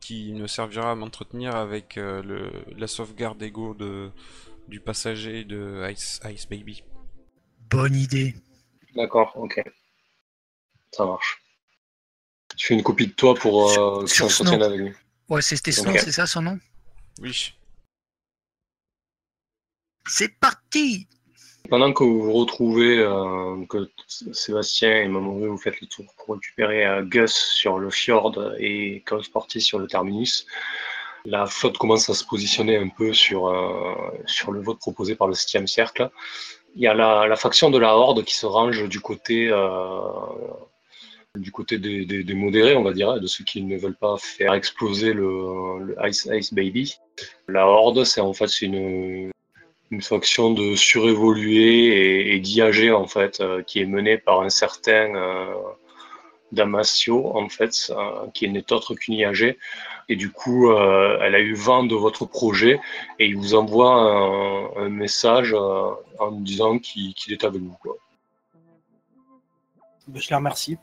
qui 0.00 0.32
ne 0.32 0.46
servira 0.46 0.92
à 0.92 0.94
m'entretenir 0.94 1.56
avec 1.56 1.96
le, 1.96 2.50
la 2.76 2.86
sauvegarde 2.86 3.42
ego 3.42 3.74
de, 3.74 4.10
du 4.70 4.80
passager 4.80 5.44
de 5.44 5.86
Ice, 5.90 6.20
Ice 6.32 6.48
Baby. 6.48 6.82
Bonne 7.68 7.94
idée. 7.94 8.34
D'accord, 8.94 9.32
ok. 9.36 9.62
Ça 10.92 11.04
marche. 11.04 11.42
Tu 12.56 12.68
fais 12.68 12.74
une 12.74 12.82
copie 12.82 13.06
de 13.06 13.12
toi 13.12 13.34
pour 13.34 13.70
euh, 13.70 14.06
s'entretienne 14.06 14.62
avec 14.62 14.80
lui. 14.80 14.92
Ouais, 15.28 15.42
c'était 15.42 15.72
Snow, 15.72 15.92
c'est 15.98 16.12
ça 16.12 16.26
son 16.26 16.42
nom? 16.42 16.58
Oui. 17.20 17.54
C'est 20.08 20.36
parti 20.40 21.06
Pendant 21.68 21.92
que 21.92 22.02
vous 22.02 22.22
vous 22.22 22.32
retrouvez, 22.32 22.98
euh, 22.98 23.64
que 23.66 23.90
Sébastien 24.08 25.02
et 25.02 25.08
Mamoru 25.08 25.48
vous 25.48 25.58
faites 25.58 25.80
le 25.80 25.86
tour 25.86 26.06
pour 26.16 26.34
récupérer 26.34 26.84
euh, 26.84 27.04
Gus 27.04 27.32
sur 27.32 27.78
le 27.78 27.90
fjord 27.90 28.54
et 28.58 29.04
Chaos 29.06 29.22
Porty 29.32 29.60
sur 29.60 29.78
le 29.78 29.86
terminus, 29.86 30.46
la 31.24 31.46
flotte 31.46 31.78
commence 31.78 32.08
à 32.08 32.14
se 32.14 32.24
positionner 32.24 32.76
un 32.76 32.88
peu 32.88 33.12
sur, 33.12 33.48
euh, 33.48 33.94
sur 34.26 34.52
le 34.52 34.60
vote 34.60 34.78
proposé 34.78 35.14
par 35.14 35.28
le 35.28 35.34
7 35.34 35.68
cercle. 35.68 36.10
Il 36.76 36.82
y 36.82 36.86
a 36.86 36.94
la, 36.94 37.36
faction 37.36 37.70
de 37.70 37.78
la 37.78 37.96
Horde 37.96 38.24
qui 38.24 38.36
se 38.36 38.46
range 38.46 38.88
du 38.88 39.00
côté, 39.00 39.48
euh, 39.50 39.98
du 41.36 41.50
côté 41.50 41.78
des, 41.78 42.34
modérés, 42.34 42.76
on 42.76 42.82
va 42.82 42.92
dire, 42.92 43.20
de 43.20 43.26
ceux 43.26 43.44
qui 43.44 43.62
ne 43.62 43.76
veulent 43.76 43.96
pas 43.96 44.16
faire 44.18 44.54
exploser 44.54 45.12
le, 45.12 45.96
Ice, 46.04 46.28
Ice 46.32 46.54
Baby. 46.54 46.96
La 47.48 47.66
Horde, 47.66 48.04
c'est 48.04 48.20
en 48.20 48.32
fait 48.32 48.62
une, 48.62 49.32
une 49.90 50.02
faction 50.02 50.52
de 50.52 50.76
surévolués 50.76 52.34
et, 52.34 52.36
et 52.36 52.90
en 52.92 53.08
fait, 53.08 53.40
euh, 53.40 53.62
qui 53.62 53.80
est 53.80 53.86
menée 53.86 54.16
par 54.16 54.42
un 54.42 54.50
certain 54.50 55.14
Damasio, 56.52 57.36
en 57.36 57.48
fait, 57.48 57.92
qui 58.34 58.48
n'est 58.48 58.72
autre 58.72 58.94
qu'une 58.94 59.14
IAG. 59.14 59.56
Et 60.10 60.16
du 60.16 60.32
coup, 60.32 60.72
euh, 60.72 61.18
elle 61.22 61.36
a 61.36 61.38
eu 61.38 61.54
vent 61.54 61.84
de 61.84 61.94
votre 61.94 62.26
projet 62.26 62.80
et 63.20 63.26
il 63.26 63.36
vous 63.36 63.54
envoie 63.54 63.94
un, 64.76 64.88
message 64.88 65.54
euh, 65.54 65.92
en 66.18 66.32
disant 66.32 66.80
qu'il 66.80 67.14
est 67.28 67.44
avec 67.44 67.62
vous. 67.62 67.76
Je 70.12 70.28
les 70.28 70.34
remercie. 70.34 70.78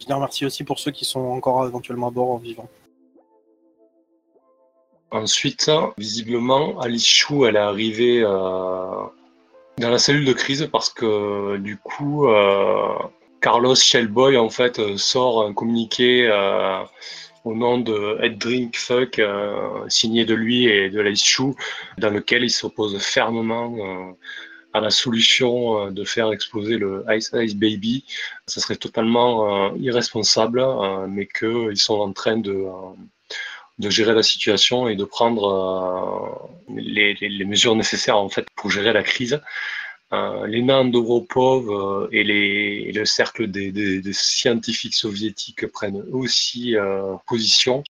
Je 0.00 0.06
les 0.06 0.14
remercie 0.14 0.46
aussi 0.46 0.62
pour 0.62 0.78
ceux 0.78 0.92
qui 0.92 1.04
sont 1.04 1.18
encore 1.18 1.66
éventuellement 1.66 2.06
à 2.06 2.10
bord 2.12 2.30
en 2.30 2.36
vivant. 2.36 2.68
Ensuite, 5.10 5.68
visiblement, 5.98 6.78
Alice 6.78 7.08
Chou, 7.08 7.44
elle 7.44 7.56
est 7.56 7.58
arrivée 7.58 8.22
euh, 8.22 9.02
dans 9.78 9.90
la 9.90 9.98
cellule 9.98 10.26
de 10.26 10.32
crise 10.32 10.68
parce 10.70 10.90
que 10.90 11.56
du 11.56 11.76
coup, 11.76 12.28
Carlos 13.46 13.76
Shellboy 13.76 14.36
en 14.36 14.50
fait 14.50 14.96
sort 14.96 15.46
un 15.46 15.54
communiqué 15.54 16.28
au 17.44 17.54
nom 17.54 17.78
de 17.78 18.18
Head 18.20 18.38
Drink 18.38 18.76
Fuck, 18.76 19.20
euh, 19.20 19.88
signé 19.88 20.24
de 20.24 20.34
lui 20.34 20.66
et 20.66 20.90
de 20.90 21.00
Lice 21.00 21.24
Chou, 21.24 21.54
dans 21.96 22.10
lequel 22.10 22.42
il 22.42 22.50
s'oppose 22.50 22.98
fermement 22.98 23.72
euh, 23.78 24.12
à 24.72 24.80
la 24.80 24.90
solution 24.90 25.86
euh, 25.86 25.90
de 25.92 26.02
faire 26.02 26.32
exploser 26.32 26.76
le 26.76 27.04
Ice 27.10 27.30
Ice 27.34 27.54
Baby. 27.54 28.04
Ça 28.48 28.60
serait 28.60 28.74
totalement 28.74 29.72
irresponsable, 29.76 30.60
mais 31.08 31.28
qu'ils 31.28 31.76
sont 31.76 32.00
en 32.00 32.12
train 32.12 32.36
de 32.36 32.64
de 33.78 33.90
gérer 33.90 34.14
la 34.14 34.22
situation 34.22 34.88
et 34.88 34.96
de 34.96 35.04
prendre 35.04 36.50
les, 36.74 37.12
les, 37.12 37.44
mesures 37.44 37.76
nécessaires 37.76 38.16
en 38.16 38.30
fait 38.30 38.46
pour 38.56 38.70
gérer 38.70 38.92
la 38.92 39.02
crise. 39.02 39.38
Euh, 40.12 40.46
les 40.46 40.62
nains 40.62 40.88
euh, 40.94 42.08
et, 42.12 42.92
le 42.92 43.04
cercle 43.04 43.48
des, 43.48 44.12
scientifiques 44.12 44.94
soviétiques 44.94 45.66
prennent 45.66 46.04
aussi 46.12 46.76
euh, 46.76 47.16
position. 47.26 47.82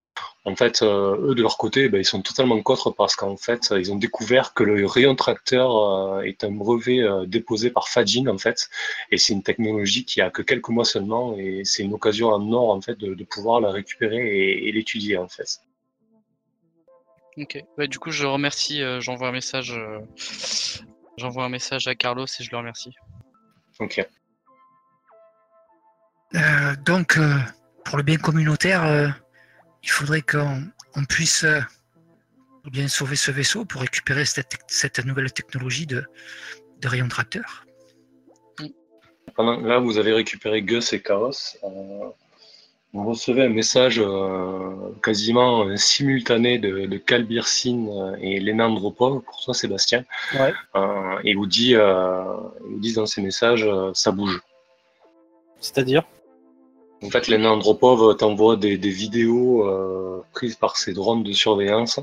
En 0.47 0.57
fait, 0.57 0.83
eux 0.83 1.35
de 1.37 1.43
leur 1.43 1.59
côté, 1.59 1.91
ben, 1.91 1.99
ils 1.99 2.07
sont 2.07 2.23
totalement 2.23 2.61
contre 2.63 2.91
parce 2.91 3.17
qu'en 3.17 3.37
fait, 3.37 3.75
ils 3.77 3.93
ont 3.93 3.97
découvert 3.97 4.55
que 4.55 4.65
le 4.65 4.87
rayon 4.87 5.15
tracteur 5.15 6.23
est 6.23 6.43
un 6.43 6.53
brevet 6.53 7.05
déposé 7.27 7.71
par 7.71 7.89
Fajin 7.89 8.27
en 8.29 8.39
fait, 8.39 8.71
et 9.11 9.19
c'est 9.19 9.35
une 9.35 9.43
technologie 9.43 10.07
qui 10.07 10.23
a 10.23 10.31
que 10.31 10.41
quelques 10.41 10.71
mois 10.71 10.87
seulement, 10.87 11.37
et 11.37 11.63
c'est 11.65 11.83
une 11.83 11.93
occasion 11.93 12.29
en 12.29 12.51
or 12.53 12.71
en 12.71 12.81
fait 12.81 12.97
de, 12.97 13.25
pouvoir 13.25 13.61
la 13.61 13.71
récupérer 13.71 14.67
et, 14.67 14.73
l'étudier 14.73 15.19
en 15.19 15.29
fait. 15.29 15.61
Ok. 17.37 17.63
du 17.89 17.99
coup, 17.99 18.11
je 18.11 18.25
remercie. 18.25 18.81
J'envoie 19.01 19.29
un 19.29 19.33
message 19.33 19.79
J'envoie 21.19 21.45
un 21.45 21.49
message 21.49 21.87
à 21.89 21.95
Carlos 21.95 22.27
et 22.27 22.43
je 22.43 22.51
le 22.51 22.59
remercie. 22.59 22.95
Ok. 23.79 24.07
Euh, 26.35 26.77
donc, 26.85 27.17
euh, 27.17 27.39
pour 27.85 27.97
le 27.97 28.03
bien 28.03 28.17
communautaire, 28.17 28.85
euh, 28.85 29.09
il 29.83 29.91
faudrait 29.91 30.23
qu'on 30.23 31.05
puisse 31.09 31.47
bien 32.65 32.89
sauver 32.89 33.17
ce 33.17 33.31
vaisseau 33.31 33.65
pour 33.65 33.81
récupérer 33.81 34.25
cette, 34.25 35.05
nouvelle 35.05 35.33
technologie 35.33 35.87
de, 35.87 36.05
de 36.81 36.89
rayon 36.89 37.09
tracteur. 37.09 37.65
Là, 39.39 39.79
vous 39.79 39.99
avez 39.99 40.13
récupéré 40.13 40.63
Gus 40.63 40.93
et 40.93 41.03
Chaos 41.03 41.57
on 42.97 43.05
recevait 43.05 43.45
un 43.45 43.51
message 43.51 44.01
euh, 44.01 44.93
quasiment 45.03 45.65
euh, 45.65 45.77
simultané 45.77 46.59
de, 46.59 46.87
de 46.87 46.97
euh, 46.97 48.17
et 48.21 48.41
Léna 48.41 48.69
Andropov, 48.69 49.21
pour 49.21 49.41
toi 49.43 49.55
Sébastien. 49.55 50.05
et 51.25 51.35
vous 51.35 51.47
dit, 51.47 51.75
vous 51.75 52.79
dit 52.79 52.95
dans 52.95 53.07
ces 53.07 53.23
messages, 53.23 53.69
ça 53.93 54.13
bouge. 54.13 54.41
C'est-à-dire? 55.61 56.05
En 57.03 57.11
fait, 57.11 57.29
Léna 57.29 57.53
Andropov 57.53 58.17
t'envoie 58.17 58.57
des, 58.57 58.79
des, 58.79 58.91
vidéos 58.91 59.71
prises 60.33 60.57
par 60.57 60.77
ses 60.77 60.95
drones 60.95 61.23
de 61.23 61.33
surveillance. 61.33 62.01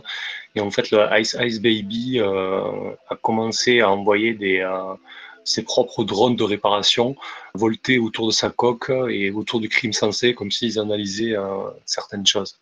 Et 0.55 0.61
en 0.61 0.69
fait, 0.69 0.91
le 0.91 0.99
Ice 1.19 1.35
Ice 1.41 1.59
Baby 1.59 2.19
a 2.19 3.15
commencé 3.21 3.81
à 3.81 3.89
envoyer 3.89 4.33
des 4.33 4.61
ses 5.45 5.63
propres 5.63 6.03
drones 6.03 6.35
de 6.35 6.43
réparation 6.43 7.15
voltaient 7.53 7.97
autour 7.97 8.27
de 8.27 8.31
sa 8.31 8.49
coque 8.49 8.91
et 9.09 9.31
autour 9.31 9.59
du 9.59 9.69
crime 9.69 9.93
sensé, 9.93 10.33
comme 10.35 10.51
s'ils 10.51 10.79
analysaient 10.79 11.35
euh, 11.35 11.69
certaines 11.85 12.25
choses. 12.25 12.59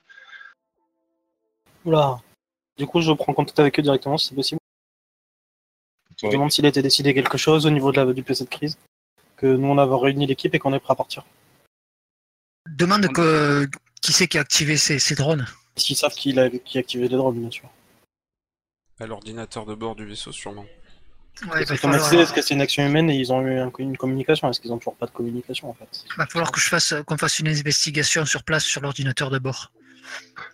Oula. 1.86 2.20
Du 2.78 2.86
coup, 2.88 3.02
je 3.02 3.12
prends 3.12 3.34
contact 3.34 3.60
avec 3.60 3.80
eux 3.80 3.82
directement 3.84 4.18
si 4.18 4.28
c'est 4.30 4.36
possible. 4.36 4.60
Je 6.20 6.28
Oui. 6.28 6.34
demande 6.34 6.52
s'il 6.52 6.66
a 6.66 6.70
été 6.70 6.82
décidé 6.82 7.14
quelque 7.14 7.38
chose 7.38 7.66
au 7.66 7.70
niveau 7.70 7.92
de 7.92 7.98
la, 8.02 8.14
du 8.14 8.24
PC 8.24 8.44
de 8.46 8.50
crise. 8.50 8.78
Que 9.38 9.48
nous, 9.48 9.68
on 9.68 9.78
avait 9.80 9.96
réuni 9.96 10.28
l'équipe 10.28 10.54
et 10.54 10.60
qu'on 10.60 10.74
est 10.74 10.80
prêt 10.80 10.92
à 10.92 10.96
partir. 10.96 11.26
Demande 12.70 13.08
que, 13.08 13.68
qui 14.02 14.14
c'est 14.14 14.28
qui 14.28 14.38
a 14.38 14.42
activé 14.42 14.78
ces, 14.78 15.00
ces 15.00 15.16
drones. 15.16 15.48
S'ils 15.76 15.96
savent 15.96 16.14
qu'il 16.14 16.40
a, 16.40 16.50
qui 16.50 16.78
a 16.78 16.82
activé 16.82 17.08
les 17.08 17.18
drones, 17.18 17.40
bien 17.40 17.50
sûr. 17.50 17.68
À 19.00 19.08
l'ordinateur 19.08 19.66
de 19.66 19.74
bord 19.74 19.96
du 19.96 20.06
vaisseau, 20.06 20.32
sûrement. 20.32 20.66
Ouais, 21.44 21.48
il 21.56 21.62
Est-ce 21.64 21.76
falloir, 21.76 22.14
est-ce 22.14 22.34
que 22.34 22.42
c'est 22.42 22.54
une 22.54 22.62
action 22.62 22.86
humaine 22.86 23.10
et 23.10 23.16
ils 23.16 23.34
ont 23.34 23.42
eu 23.42 23.58
un- 23.58 23.72
une 23.80 23.98
communication 23.98 24.48
Est-ce 24.50 24.60
qu'ils 24.62 24.72
ont 24.74 24.78
toujours 24.78 24.96
pas 24.96 25.08
de 25.08 25.12
communication 25.12 25.70
en 25.70 25.74
fait 25.74 26.04
va 26.18 26.28
falloir 26.28 26.52
que 26.52 26.60
je 26.60 26.68
fasse 26.70 26.94
qu'on 27.08 27.18
fasse 27.18 27.40
une 27.40 27.48
investigation 27.48 28.26
sur 28.26 28.44
place 28.44 28.64
sur 28.64 28.82
l'ordinateur 28.82 29.30
de 29.32 29.40
bord. 29.40 29.72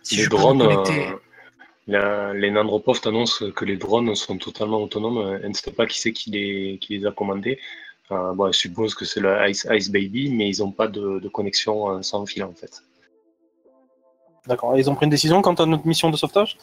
Si 0.02 0.16
les 0.16 0.24
je 0.24 0.30
drones, 0.30 0.60
connecter- 0.60 1.08
euh, 1.08 1.16
la- 1.88 2.32
les 2.32 2.50
Nandropov 2.50 3.00
annoncent 3.04 3.50
que 3.50 3.64
les 3.66 3.76
drones 3.76 4.14
sont 4.14 4.38
totalement 4.38 4.78
autonomes. 4.82 5.18
euh, 5.18 5.40
Elle 5.42 5.50
ne 5.50 5.54
sait 5.54 5.72
pas 5.72 5.86
qui 5.86 6.00
c'est 6.00 6.12
qui 6.12 6.30
les, 6.30 6.78
qui 6.80 6.96
les 6.96 7.06
a 7.06 7.10
commandés. 7.12 7.58
Euh, 8.10 8.32
bon, 8.32 8.50
je 8.50 8.58
suppose 8.58 8.94
que 8.94 9.04
c'est 9.04 9.20
le 9.20 9.36
Ice, 9.50 9.66
Ice 9.70 9.90
Baby, 9.90 10.30
mais 10.32 10.48
ils 10.48 10.60
n'ont 10.60 10.72
pas 10.72 10.88
de, 10.88 11.18
de 11.18 11.28
connexion 11.28 11.90
euh, 11.98 12.02
sans 12.02 12.24
fil 12.24 12.42
en 12.44 12.54
fait. 12.54 12.82
D'accord. 14.46 14.78
Ils 14.78 14.88
ont 14.88 14.94
pris 14.94 15.04
une 15.04 15.10
décision 15.10 15.42
quant 15.42 15.54
à 15.54 15.66
notre 15.66 15.86
mission 15.86 16.08
de 16.08 16.16
sauvetage? 16.16 16.56
Euh, 16.56 16.62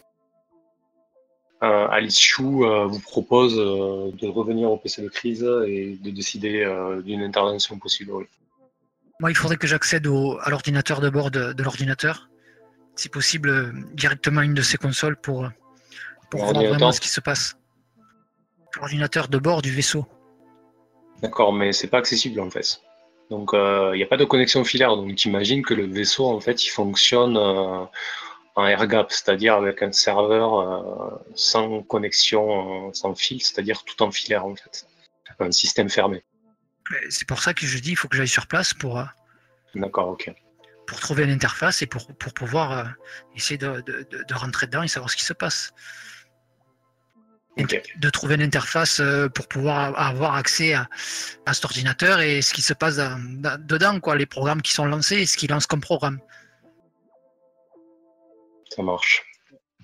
Alice 1.62 2.20
Chou 2.20 2.66
euh, 2.66 2.86
vous 2.86 3.00
propose 3.00 3.58
euh, 3.58 4.12
de 4.22 4.28
revenir 4.28 4.70
au 4.72 4.78
PC 4.78 5.02
de 5.02 5.10
crise 5.10 5.44
et 5.68 5.98
de 6.02 6.12
décider 6.12 6.64
euh, 6.64 7.02
d'une 7.02 7.22
intervention 7.24 7.80
possible. 7.80 8.12
oui. 8.14 8.26
Moi, 9.22 9.32
il 9.32 9.36
faudrait 9.36 9.56
que 9.58 9.66
j'accède 9.66 10.08
au- 10.08 10.38
à 10.42 10.50
l'ordinateur 10.50 11.00
de 11.00 11.10
bord 11.10 11.32
de, 11.32 11.54
de 11.54 11.64
l'ordinateur, 11.64 12.30
si 12.96 13.08
possible 13.10 13.50
euh, 13.50 13.72
directement 13.94 14.42
à 14.42 14.46
une 14.46 14.54
de 14.54 14.62
ces 14.62 14.78
consoles 14.78 15.16
pour, 15.16 15.46
euh, 15.46 15.50
pour 16.30 16.42
voir 16.42 16.54
vraiment 16.64 16.92
ce 16.92 17.00
qui 17.00 17.10
se 17.10 17.22
passe. 17.22 17.56
L'ordinateur 18.78 19.30
de 19.30 19.38
bord 19.38 19.62
du 19.62 19.72
vaisseau. 19.72 20.06
D'accord, 21.22 21.54
mais 21.54 21.72
c'est 21.72 21.88
pas 21.88 22.00
accessible 22.00 22.42
en 22.42 22.50
fait. 22.50 22.82
Donc 23.32 23.52
il 23.54 23.94
n'y 23.96 24.04
a 24.04 24.08
pas 24.08 24.18
de 24.18 24.26
connexion 24.26 24.64
filaire. 24.66 24.96
Donc 24.98 25.16
tu 25.16 25.30
imagines 25.30 25.64
que 25.64 25.74
le 25.74 25.86
vaisseau 25.88 26.26
en 26.28 26.40
fait 26.42 26.66
il 26.66 26.70
fonctionne 26.70 27.38
euh, 27.38 27.86
en 28.56 28.66
air 28.66 28.88
gap, 28.88 29.12
c'est-à-dire 29.12 29.56
avec 29.56 29.82
un 29.82 29.92
serveur 29.92 30.60
euh, 30.60 31.18
sans 31.36 31.82
connexion, 31.84 32.88
euh, 32.88 32.94
sans 32.94 33.14
fil, 33.16 33.42
c'est-à-dire 33.42 33.84
tout 33.84 34.02
en 34.02 34.12
filaire 34.12 34.46
en 34.46 34.56
fait. 34.56 34.88
Un 35.40 35.52
système 35.52 35.90
fermé. 35.90 36.24
C'est 37.10 37.28
pour 37.28 37.42
ça 37.42 37.54
que 37.54 37.66
je 37.66 37.78
dis 37.80 37.92
il 37.92 37.96
faut 37.98 38.08
que 38.08 38.16
j'aille 38.16 38.28
sur 38.28 38.48
place 38.48 38.74
pour, 38.74 39.00
euh, 39.00 39.04
D'accord, 39.74 40.10
ok. 40.10 40.32
pour 40.88 41.00
trouver 41.00 41.24
une 41.26 41.32
interface 41.32 41.82
et 41.82 41.88
pour, 41.88 42.08
pour 42.16 42.34
pouvoir 42.34 42.94
essayer 43.36 43.58
de, 43.58 43.82
de- 43.82 44.34
rentrer 44.34 44.68
dedans 44.68 44.84
et 44.84 44.88
savoir 44.88 45.10
ce 45.10 45.18
qui 45.18 45.26
se 45.26 45.34
passe. 45.34 45.74
De 47.58 48.10
trouver 48.10 48.36
une 48.36 48.42
interface 48.42 49.02
pour 49.34 49.48
pouvoir 49.48 49.98
avoir 49.98 50.36
accès 50.36 50.74
à, 50.74 50.90
à 51.46 51.54
cet 51.54 51.64
ordinateur 51.66 52.20
et 52.20 52.42
ce 52.42 52.54
qui 52.54 52.62
se 52.62 52.74
passe 52.74 52.98
dans- 52.98 53.18
dans- 53.42 53.58
dedans, 53.66 54.00
quoi, 54.02 54.16
les 54.18 54.26
programmes 54.26 54.62
qui 54.62 54.74
sont 54.74 54.86
lancés 54.86 55.16
et 55.22 55.26
ce 55.26 55.38
qu'ils 55.38 55.50
lancent 55.50 55.68
comme 55.68 55.80
programme. 55.82 56.20
Ça 58.76 58.84
marche. 58.84 59.24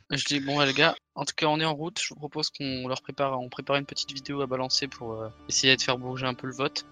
Je 0.10 0.26
dis 0.26 0.42
bon 0.42 0.60
les 0.60 0.74
gars, 0.74 0.94
en 1.16 1.24
tout 1.24 1.34
cas 1.36 1.46
on 1.46 1.60
est 1.62 1.66
en 1.66 1.74
route. 1.74 2.00
Je 2.04 2.10
vous 2.14 2.20
propose 2.20 2.50
qu'on 2.50 2.88
leur 2.88 3.02
prépare, 3.02 3.40
on 3.40 3.48
prépare 3.48 3.78
une 3.78 3.86
petite 3.86 4.12
vidéo 4.12 4.42
à 4.42 4.48
balancer 4.48 4.88
pour 4.88 5.14
euh, 5.14 5.30
essayer 5.48 5.78
de 5.78 5.82
faire 5.82 5.98
bouger 5.98 6.26
un 6.26 6.34
peu 6.34 6.48
le 6.48 6.54
vote 6.54 6.86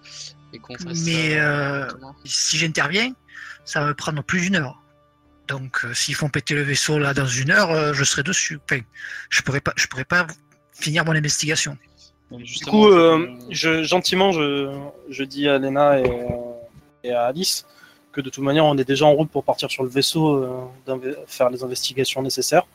et 0.54 0.58
qu'on 0.58 0.74
fasse. 0.78 1.04
Mais, 1.04 1.38
euh, 1.38 1.80
directement. 1.80 2.16
Si 2.24 2.56
j'interviens, 2.56 3.12
ça 3.66 3.80
va 3.80 3.88
me 3.88 3.94
prendre 3.94 4.22
plus 4.22 4.40
d'une 4.40 4.56
heure. 4.56 4.80
Donc, 5.48 5.84
euh, 5.84 5.92
s'ils 5.92 6.14
font 6.14 6.28
péter 6.28 6.54
le 6.54 6.62
vaisseau 6.62 6.98
là 6.98 7.12
dans 7.12 7.26
une 7.26 7.50
heure, 7.50 7.70
euh, 7.70 7.92
je 7.92 8.04
serai 8.04 8.22
dessus. 8.22 8.58
Enfin, 8.64 8.80
je 9.28 9.42
pourrais 9.42 9.60
pas, 9.60 9.72
je 9.76 9.86
pourrais 9.86 10.04
pas 10.04 10.26
finir 10.72 11.04
mon 11.04 11.12
investigation. 11.12 11.76
Du 12.30 12.64
coup, 12.64 12.86
euh, 12.86 13.28
je, 13.50 13.82
gentiment, 13.82 14.30
je, 14.30 14.72
je 15.08 15.24
dis 15.24 15.48
à 15.48 15.58
Lena 15.58 15.98
et, 15.98 16.08
euh, 16.08 16.28
et 17.02 17.12
à 17.12 17.24
Alice 17.24 17.66
que 18.12 18.20
de 18.20 18.30
toute 18.30 18.42
manière, 18.44 18.64
on 18.64 18.76
est 18.76 18.84
déjà 18.84 19.06
en 19.06 19.12
route 19.12 19.30
pour 19.30 19.44
partir 19.44 19.70
sur 19.70 19.82
le 19.82 19.88
vaisseau, 19.88 20.36
euh, 20.36 21.14
faire 21.26 21.50
les 21.50 21.62
investigations 21.62 22.22
nécessaires. 22.22 22.66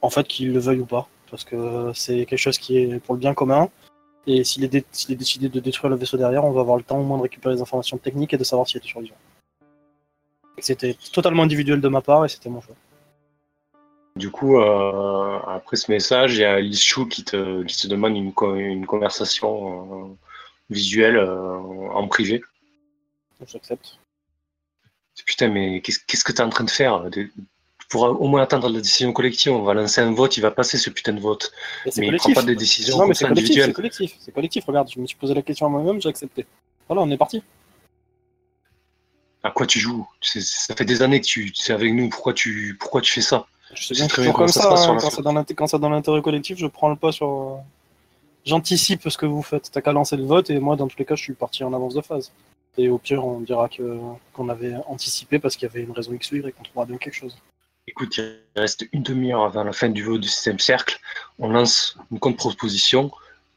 En 0.00 0.10
fait, 0.10 0.26
qu'ils 0.26 0.52
le 0.52 0.60
veuillent 0.60 0.80
ou 0.80 0.86
pas, 0.86 1.08
parce 1.30 1.44
que 1.44 1.90
c'est 1.94 2.24
quelque 2.26 2.38
chose 2.38 2.58
qui 2.58 2.78
est 2.78 3.00
pour 3.00 3.14
le 3.14 3.20
bien 3.20 3.34
commun. 3.34 3.68
Et 4.26 4.44
s'il 4.44 4.62
est, 4.62 4.68
dé- 4.68 4.84
s'il 4.92 5.12
est 5.12 5.16
décidé 5.16 5.48
de 5.48 5.58
détruire 5.58 5.90
le 5.90 5.96
vaisseau 5.96 6.16
derrière, 6.16 6.44
on 6.44 6.52
va 6.52 6.60
avoir 6.60 6.76
le 6.76 6.82
temps 6.82 6.98
au 6.98 7.02
moins 7.02 7.16
de 7.16 7.22
récupérer 7.22 7.54
les 7.54 7.62
informations 7.62 7.98
techniques 7.98 8.32
et 8.34 8.36
de 8.38 8.44
savoir 8.44 8.68
s'il 8.68 8.76
était 8.78 8.88
survivant. 8.88 9.16
C'était 10.58 10.96
totalement 11.12 11.44
individuel 11.44 11.80
de 11.80 11.88
ma 11.88 12.00
part 12.00 12.24
et 12.24 12.28
c'était 12.28 12.50
mon 12.50 12.60
choix. 12.60 12.74
Du 14.16 14.30
coup, 14.30 14.58
euh, 14.58 15.38
après 15.46 15.76
ce 15.76 15.90
message, 15.90 16.34
il 16.34 16.40
y 16.40 16.44
a 16.44 16.60
Liz 16.60 16.82
Chou 16.82 17.06
qui 17.06 17.24
te, 17.24 17.62
qui 17.62 17.76
te 17.76 17.86
demande 17.86 18.16
une, 18.16 18.32
co- 18.32 18.56
une 18.56 18.84
conversation 18.84 20.10
euh, 20.10 20.14
visuelle 20.70 21.18
en 21.18 22.06
privé. 22.08 22.42
J'accepte. 23.46 23.98
Putain, 25.26 25.48
mais 25.48 25.80
qu'est-ce 25.80 26.24
que 26.24 26.32
tu 26.32 26.38
es 26.38 26.44
en 26.44 26.48
train 26.48 26.64
de 26.64 26.70
faire 26.70 27.10
De- 27.10 27.28
Pour 27.90 28.02
au 28.02 28.28
moins 28.28 28.42
attendre 28.42 28.68
la 28.68 28.80
décision 28.80 29.12
collective, 29.12 29.52
on 29.52 29.62
va 29.62 29.74
lancer 29.74 30.00
un 30.00 30.12
vote, 30.12 30.36
il 30.36 30.40
va 30.40 30.50
passer 30.50 30.76
ce 30.78 30.90
putain 30.90 31.12
de 31.12 31.20
vote. 31.20 31.52
Mais 31.84 31.90
il 31.90 31.92
prend 31.94 32.06
collectif. 32.06 32.34
pas 32.34 32.42
des 32.42 32.56
décisions 32.56 32.98
Non, 32.98 33.06
mais 33.06 33.14
c'est 33.14 33.26
collectif, 33.28 33.64
c'est 33.64 33.72
collectif, 33.72 34.14
c'est 34.20 34.32
collectif. 34.32 34.64
Regarde, 34.66 34.90
je 34.94 35.00
me 35.00 35.06
suis 35.06 35.16
posé 35.16 35.34
la 35.34 35.42
question 35.42 35.66
à 35.66 35.68
moi-même, 35.70 36.00
j'ai 36.00 36.08
accepté. 36.08 36.46
Voilà, 36.88 37.02
on 37.02 37.10
est 37.10 37.16
parti. 37.16 37.42
À 39.42 39.50
quoi 39.50 39.66
tu 39.66 39.78
joues? 39.78 40.06
Ça 40.20 40.74
fait 40.74 40.84
des 40.84 41.00
années 41.02 41.20
que 41.20 41.26
tu 41.26 41.52
es 41.68 41.70
avec 41.72 41.92
nous, 41.92 42.08
pourquoi 42.08 42.34
tu, 42.34 42.76
pourquoi 42.78 43.00
tu 43.00 43.12
fais 43.12 43.20
ça? 43.20 43.46
Je 43.74 43.82
sais 43.86 43.94
bien 43.94 44.08
que 44.08 44.14
toujours 44.14 44.32
comme 44.34 44.48
ça, 44.48 44.66
hein, 44.72 44.98
c'est 45.10 45.22
dans 45.22 45.44
quand 45.44 45.66
c'est 45.66 45.78
dans 45.78 45.90
l'intérêt 45.90 46.22
collectif, 46.22 46.58
je 46.58 46.66
prends 46.66 46.88
le 46.88 46.96
pas 46.96 47.12
sur. 47.12 47.28
euh, 47.28 47.56
J'anticipe 48.44 49.08
ce 49.10 49.18
que 49.18 49.26
vous 49.26 49.42
faites. 49.42 49.70
T'as 49.70 49.80
qu'à 49.82 49.92
lancer 49.92 50.16
le 50.16 50.24
vote 50.24 50.48
et 50.48 50.58
moi, 50.58 50.74
dans 50.74 50.88
tous 50.88 50.98
les 50.98 51.04
cas, 51.04 51.14
je 51.16 51.22
suis 51.22 51.34
parti 51.34 51.62
en 51.64 51.72
avance 51.74 51.94
de 51.94 52.00
phase. 52.00 52.32
Et 52.78 52.88
au 52.88 52.98
pire, 52.98 53.24
on 53.26 53.40
dira 53.40 53.68
que 53.68 53.98
qu'on 54.32 54.48
avait 54.48 54.74
anticipé 54.86 55.38
parce 55.38 55.56
qu'il 55.56 55.66
y 55.68 55.70
avait 55.70 55.82
une 55.82 55.90
raison 55.90 56.12
X 56.12 56.30
ou 56.32 56.36
Y, 56.36 56.52
qu'on 56.54 56.62
trouvera 56.62 56.86
bien 56.86 56.96
quelque 56.96 57.14
chose. 57.14 57.36
Écoute, 57.88 58.16
il 58.18 58.38
reste 58.54 58.86
une 58.92 59.02
demi-heure 59.02 59.42
avant 59.42 59.64
la 59.64 59.72
fin 59.72 59.88
du 59.88 60.04
vote 60.04 60.20
du 60.20 60.28
système 60.28 60.58
cercle. 60.58 60.98
On 61.38 61.48
lance 61.48 61.96
une 62.12 62.18
contre-proposition 62.20 63.10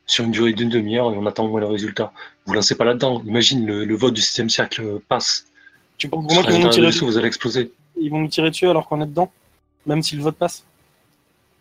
sur 0.07 0.25
une 0.25 0.31
durée 0.31 0.53
d'une 0.53 0.69
demi-heure 0.69 1.13
et 1.13 1.17
on 1.17 1.25
attend 1.27 1.45
au 1.45 1.49
moins 1.49 1.59
le 1.59 1.67
résultat. 1.67 2.11
Vous 2.45 2.53
lancez 2.53 2.75
pas 2.75 2.83
là-dedans. 2.85 3.21
Imagine 3.25 3.65
le, 3.65 3.85
le 3.85 3.95
vote 3.95 4.13
du 4.13 4.21
système 4.21 4.49
cercle 4.49 4.99
passe. 5.07 5.45
Tu 5.97 6.09
penses 6.09 6.25
vraiment 6.25 6.41
qu'ils 6.41 6.53
vont, 6.53 6.59
nous 6.63 6.69
tirer... 6.69 6.87
vaisseau, 6.87 7.05
vous 7.05 7.17
allez 7.17 7.27
exploser. 7.27 7.71
ils 7.99 8.09
vont 8.09 8.19
nous 8.19 8.27
tirer 8.27 8.49
dessus 8.49 8.67
alors 8.67 8.87
qu'on 8.87 9.01
est 9.01 9.05
dedans 9.05 9.31
Même 9.85 10.01
si 10.01 10.15
le 10.15 10.23
vote 10.23 10.35
passe 10.37 10.63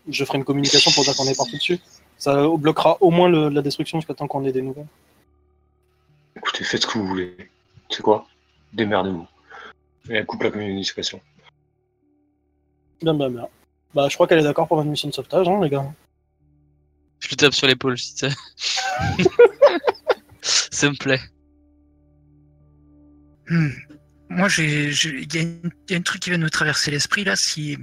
Je 0.09 0.25
ferai 0.25 0.39
une 0.39 0.45
communication 0.45 0.91
pour 0.93 1.05
dire 1.05 1.15
qu'on 1.15 1.27
est 1.27 1.37
parti 1.37 1.57
dessus. 1.59 1.79
Ça 2.17 2.47
bloquera 2.57 2.97
au 3.01 3.11
moins 3.11 3.29
le- 3.29 3.49
la 3.51 3.61
destruction 3.63 3.99
jusqu'à 3.99 4.15
temps 4.15 4.27
qu'on 4.29 4.45
ait 4.45 4.53
des 4.53 4.63
nouvelles. 4.63 4.87
Écoutez, 6.41 6.65
faites 6.65 6.83
ce 6.83 6.87
que 6.87 6.99
vous 6.99 7.07
voulez. 7.07 7.37
C'est 7.91 8.03
quoi? 8.03 8.27
Démerdez-vous. 8.73 9.27
Et 10.09 10.15
elle 10.15 10.25
coupe 10.25 10.43
la 10.43 10.51
communication. 10.51 11.21
Bien, 13.03 13.13
bien, 13.13 13.29
bien. 13.29 13.47
Bah, 13.95 14.09
je 14.09 14.15
crois 14.15 14.27
qu'elle 14.27 14.39
est 14.39 14.45
d'accord 14.45 14.67
pour 14.67 14.81
une 14.81 14.89
mission 14.89 15.09
de 15.09 15.13
sauvetage, 15.13 15.49
hein, 15.49 15.61
les 15.63 15.69
gars. 15.69 15.85
Je 17.19 17.29
lui 17.29 17.37
tape 17.37 17.53
sur 17.53 17.67
l'épaule, 17.67 17.99
si 17.99 18.17
ça. 18.17 18.29
ça 20.41 20.89
me 20.89 20.97
plaît. 20.97 21.21
Hmm. 23.49 23.69
Moi, 24.31 24.49
il 24.59 25.35
y, 25.35 25.39
a 25.39 25.43
y 25.91 25.95
un 25.95 26.03
truc 26.03 26.23
qui 26.23 26.31
vient 26.31 26.39
de 26.39 26.45
me 26.45 26.51
traverser 26.51 26.91
l'esprit 26.91 27.25
là. 27.25 27.37
Si, 27.37 27.77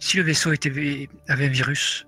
si 0.00 0.16
le 0.16 0.24
vaisseau 0.24 0.52
était, 0.52 1.08
avait 1.28 1.46
un 1.46 1.50
virus, 1.50 2.06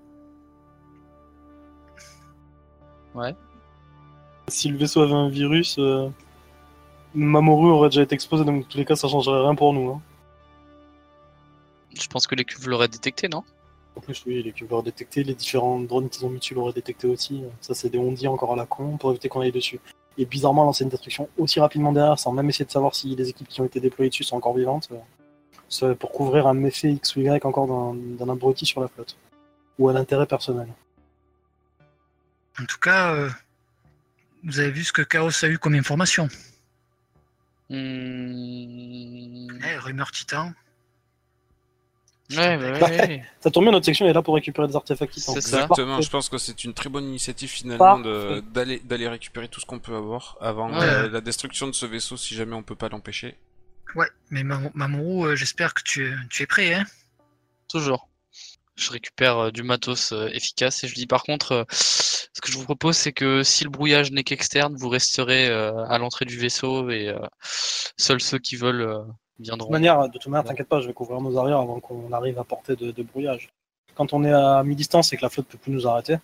Si 4.47 4.69
le 4.69 4.77
vaisseau 4.77 5.01
avait 5.01 5.13
un 5.13 5.29
virus, 5.29 5.77
euh, 5.79 6.09
Mamoru 7.15 7.69
aurait 7.69 7.89
déjà 7.89 8.01
été 8.01 8.15
exposé, 8.15 8.43
donc 8.43 8.61
dans 8.63 8.67
tous 8.67 8.77
les 8.77 8.85
cas, 8.85 8.95
ça 8.95 9.07
changerait 9.07 9.41
rien 9.41 9.55
pour 9.55 9.73
nous. 9.73 9.91
hein. 9.91 10.01
Je 11.93 12.07
pense 12.07 12.27
que 12.27 12.35
les 12.35 12.43
cuves 12.43 12.67
l'auraient 12.67 12.87
détecté, 12.87 13.29
non? 13.29 13.43
En 13.95 14.01
plus, 14.01 14.23
oui, 14.25 14.41
les 14.41 14.51
cubes 14.51 14.69
l'auraient 14.71 14.83
détecté, 14.83 15.23
les 15.23 15.35
différents 15.35 15.79
drones 15.79 16.09
qu'ils 16.09 16.25
ont 16.25 16.29
mis 16.29 16.39
dessus 16.39 16.55
l'auraient 16.55 16.73
détecté 16.73 17.07
aussi. 17.07 17.43
Ça, 17.61 17.73
c'est 17.75 17.89
des 17.89 17.99
ondits 17.99 18.27
encore 18.27 18.53
à 18.53 18.55
la 18.55 18.65
con 18.65 18.97
pour 18.97 19.11
éviter 19.11 19.29
qu'on 19.29 19.41
aille 19.41 19.51
dessus. 19.51 19.79
Et 20.17 20.25
bizarrement, 20.25 20.63
lancer 20.65 20.83
une 20.83 20.89
destruction 20.89 21.29
aussi 21.37 21.59
rapidement 21.59 21.91
derrière, 21.91 22.17
sans 22.19 22.31
même 22.31 22.49
essayer 22.49 22.65
de 22.65 22.71
savoir 22.71 22.95
si 22.95 23.15
les 23.15 23.29
équipes 23.29 23.47
qui 23.47 23.61
ont 23.61 23.65
été 23.65 23.79
déployées 23.79 24.09
dessus 24.09 24.23
sont 24.23 24.35
encore 24.35 24.55
vivantes, 24.55 24.89
euh, 24.91 24.97
c'est 25.69 25.95
pour 25.95 26.11
couvrir 26.11 26.47
un 26.47 26.53
méfait 26.53 26.91
X 26.91 27.15
ou 27.15 27.21
Y 27.21 27.45
encore 27.45 27.67
d'un 27.67 27.93
d'un 27.95 28.29
abruti 28.31 28.65
sur 28.65 28.81
la 28.81 28.87
flotte. 28.87 29.15
Ou 29.79 29.89
un 29.89 29.95
intérêt 29.95 30.25
personnel. 30.27 30.67
en 32.59 32.65
tout 32.65 32.79
cas, 32.79 33.13
euh, 33.15 33.29
vous 34.43 34.59
avez 34.59 34.71
vu 34.71 34.83
ce 34.83 34.91
que 34.93 35.01
Chaos 35.01 35.43
a 35.43 35.47
eu 35.47 35.57
comme 35.57 35.75
information. 35.75 36.27
Hmm... 37.69 39.47
Eh, 39.65 39.77
rumeur 39.77 40.11
titan. 40.11 40.51
Ouais, 42.31 42.57
ouais, 42.57 42.71
ouais, 42.71 42.81
ouais. 42.81 43.25
Ça 43.41 43.51
tombe 43.51 43.63
bien, 43.63 43.71
notre 43.71 43.85
section 43.85 44.07
est 44.07 44.13
là 44.13 44.21
pour 44.21 44.33
récupérer 44.35 44.67
des 44.67 44.75
artefacts 44.75 45.13
titans. 45.13 45.35
C'est 45.35 45.41
ça. 45.41 45.61
Exactement, 45.63 46.01
je 46.01 46.09
pense 46.09 46.29
que 46.29 46.37
c'est 46.37 46.63
une 46.63 46.73
très 46.73 46.89
bonne 46.89 47.05
initiative 47.05 47.49
finalement 47.49 47.99
d'aller 47.99 48.79
d'aller 48.79 49.07
récupérer 49.07 49.47
tout 49.47 49.59
ce 49.59 49.65
qu'on 49.65 49.79
peut 49.79 49.95
avoir 49.95 50.37
avant 50.41 50.71
Ouais. 50.71 50.83
euh, 50.85 51.09
la 51.09 51.21
destruction 51.21 51.67
de 51.67 51.73
ce 51.73 51.85
vaisseau 51.85 52.17
si 52.17 52.33
jamais 52.35 52.55
on 52.55 52.63
peut 52.63 52.75
pas 52.75 52.89
l'empêcher. 52.89 53.37
Ouais, 53.95 54.07
mais 54.31 54.43
Mam- 54.43 54.71
Mamoru, 54.73 55.27
euh, 55.27 55.35
j'espère 55.35 55.73
que 55.73 55.83
tu, 55.83 56.11
tu 56.29 56.43
es 56.43 56.45
prêt, 56.47 56.73
hein 56.73 56.85
Toujours. 57.69 58.07
Je 58.75 58.91
récupère 58.91 59.37
euh, 59.37 59.51
du 59.51 59.63
matos 59.63 60.11
euh, 60.11 60.29
efficace 60.33 60.83
et 60.83 60.87
je 60.87 60.95
dis 60.95 61.07
par 61.07 61.23
contre, 61.23 61.51
euh, 61.51 61.63
ce 61.69 62.41
que 62.41 62.51
je 62.51 62.57
vous 62.57 62.65
propose, 62.65 62.97
c'est 62.97 63.11
que 63.11 63.43
si 63.43 63.63
le 63.63 63.69
brouillage 63.69 64.11
n'est 64.11 64.23
qu'externe, 64.23 64.75
vous 64.75 64.89
resterez 64.89 65.47
à 65.47 65.97
l'entrée 65.99 66.25
du 66.25 66.37
vaisseau 66.37 66.89
et 66.89 67.15
seuls 67.95 68.21
ceux 68.21 68.39
qui 68.39 68.55
veulent 68.55 69.05
viendront. 69.39 69.67
De 69.67 69.69
toute 69.69 69.71
manière, 69.71 70.09
de 70.09 70.17
toute 70.17 70.27
manière, 70.27 70.43
t'inquiète 70.43 70.67
pas, 70.67 70.81
je 70.81 70.87
vais 70.87 70.93
couvrir 70.93 71.21
nos 71.21 71.37
arrières 71.37 71.59
avant 71.59 71.79
qu'on 71.79 72.11
arrive 72.11 72.39
à 72.39 72.43
portée 72.43 72.75
de, 72.75 72.89
de 72.89 73.03
brouillage. 73.03 73.49
Quand 73.93 74.13
on 74.13 74.23
est 74.23 74.31
à 74.31 74.63
mi-distance 74.63 75.13
et 75.13 75.17
que 75.17 75.21
la 75.21 75.29
flotte 75.29 75.47
peut 75.47 75.59
plus 75.59 75.71
nous 75.71 75.87
arrêter, 75.87 76.17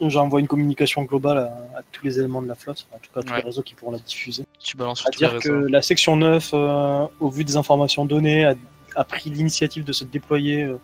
j'envoie 0.00 0.40
une 0.40 0.48
communication 0.48 1.04
globale 1.04 1.38
à, 1.38 1.82
tous 1.92 2.04
les 2.04 2.18
éléments 2.18 2.42
de 2.42 2.48
la 2.48 2.56
flotte, 2.56 2.86
en 2.92 2.98
tout 2.98 3.10
cas 3.14 3.20
à 3.20 3.22
tous 3.22 3.30
Ouais. 3.30 3.38
les 3.38 3.44
réseaux 3.44 3.62
qui 3.62 3.74
pourront 3.74 3.92
la 3.92 3.98
diffuser. 3.98 4.44
Tu 4.58 4.76
balances 4.76 5.06
à 5.06 5.10
dire 5.10 5.38
que 5.38 5.50
la 5.50 5.82
section 5.82 6.16
9, 6.16 6.50
euh, 6.52 7.06
au 7.20 7.30
vu 7.30 7.44
des 7.44 7.56
informations 7.56 8.04
données, 8.04 8.44
a, 8.44 8.54
a 8.96 9.04
pris 9.04 9.30
l'initiative 9.30 9.84
de 9.84 9.92
se 9.92 10.04
déployer 10.04 10.64
euh, 10.64 10.78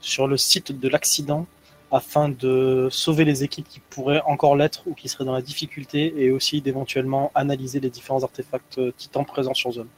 sur 0.00 0.26
le 0.26 0.36
site 0.36 0.78
de 0.78 0.88
l'accident 0.88 1.46
afin 1.92 2.28
de 2.28 2.88
sauver 2.90 3.24
les 3.24 3.42
équipes 3.42 3.68
qui 3.68 3.80
pourraient 3.80 4.22
encore 4.24 4.54
l'être 4.54 4.82
ou 4.86 4.94
qui 4.94 5.08
seraient 5.08 5.24
dans 5.24 5.32
la 5.32 5.42
difficulté 5.42 6.14
et 6.16 6.30
aussi 6.30 6.60
d'éventuellement 6.60 7.32
analyser 7.34 7.80
les 7.80 7.90
différents 7.90 8.22
artefacts 8.22 8.78
euh, 8.78 8.92
titans 8.96 9.24
présents 9.26 9.54
sur 9.54 9.72
zone. 9.72 9.88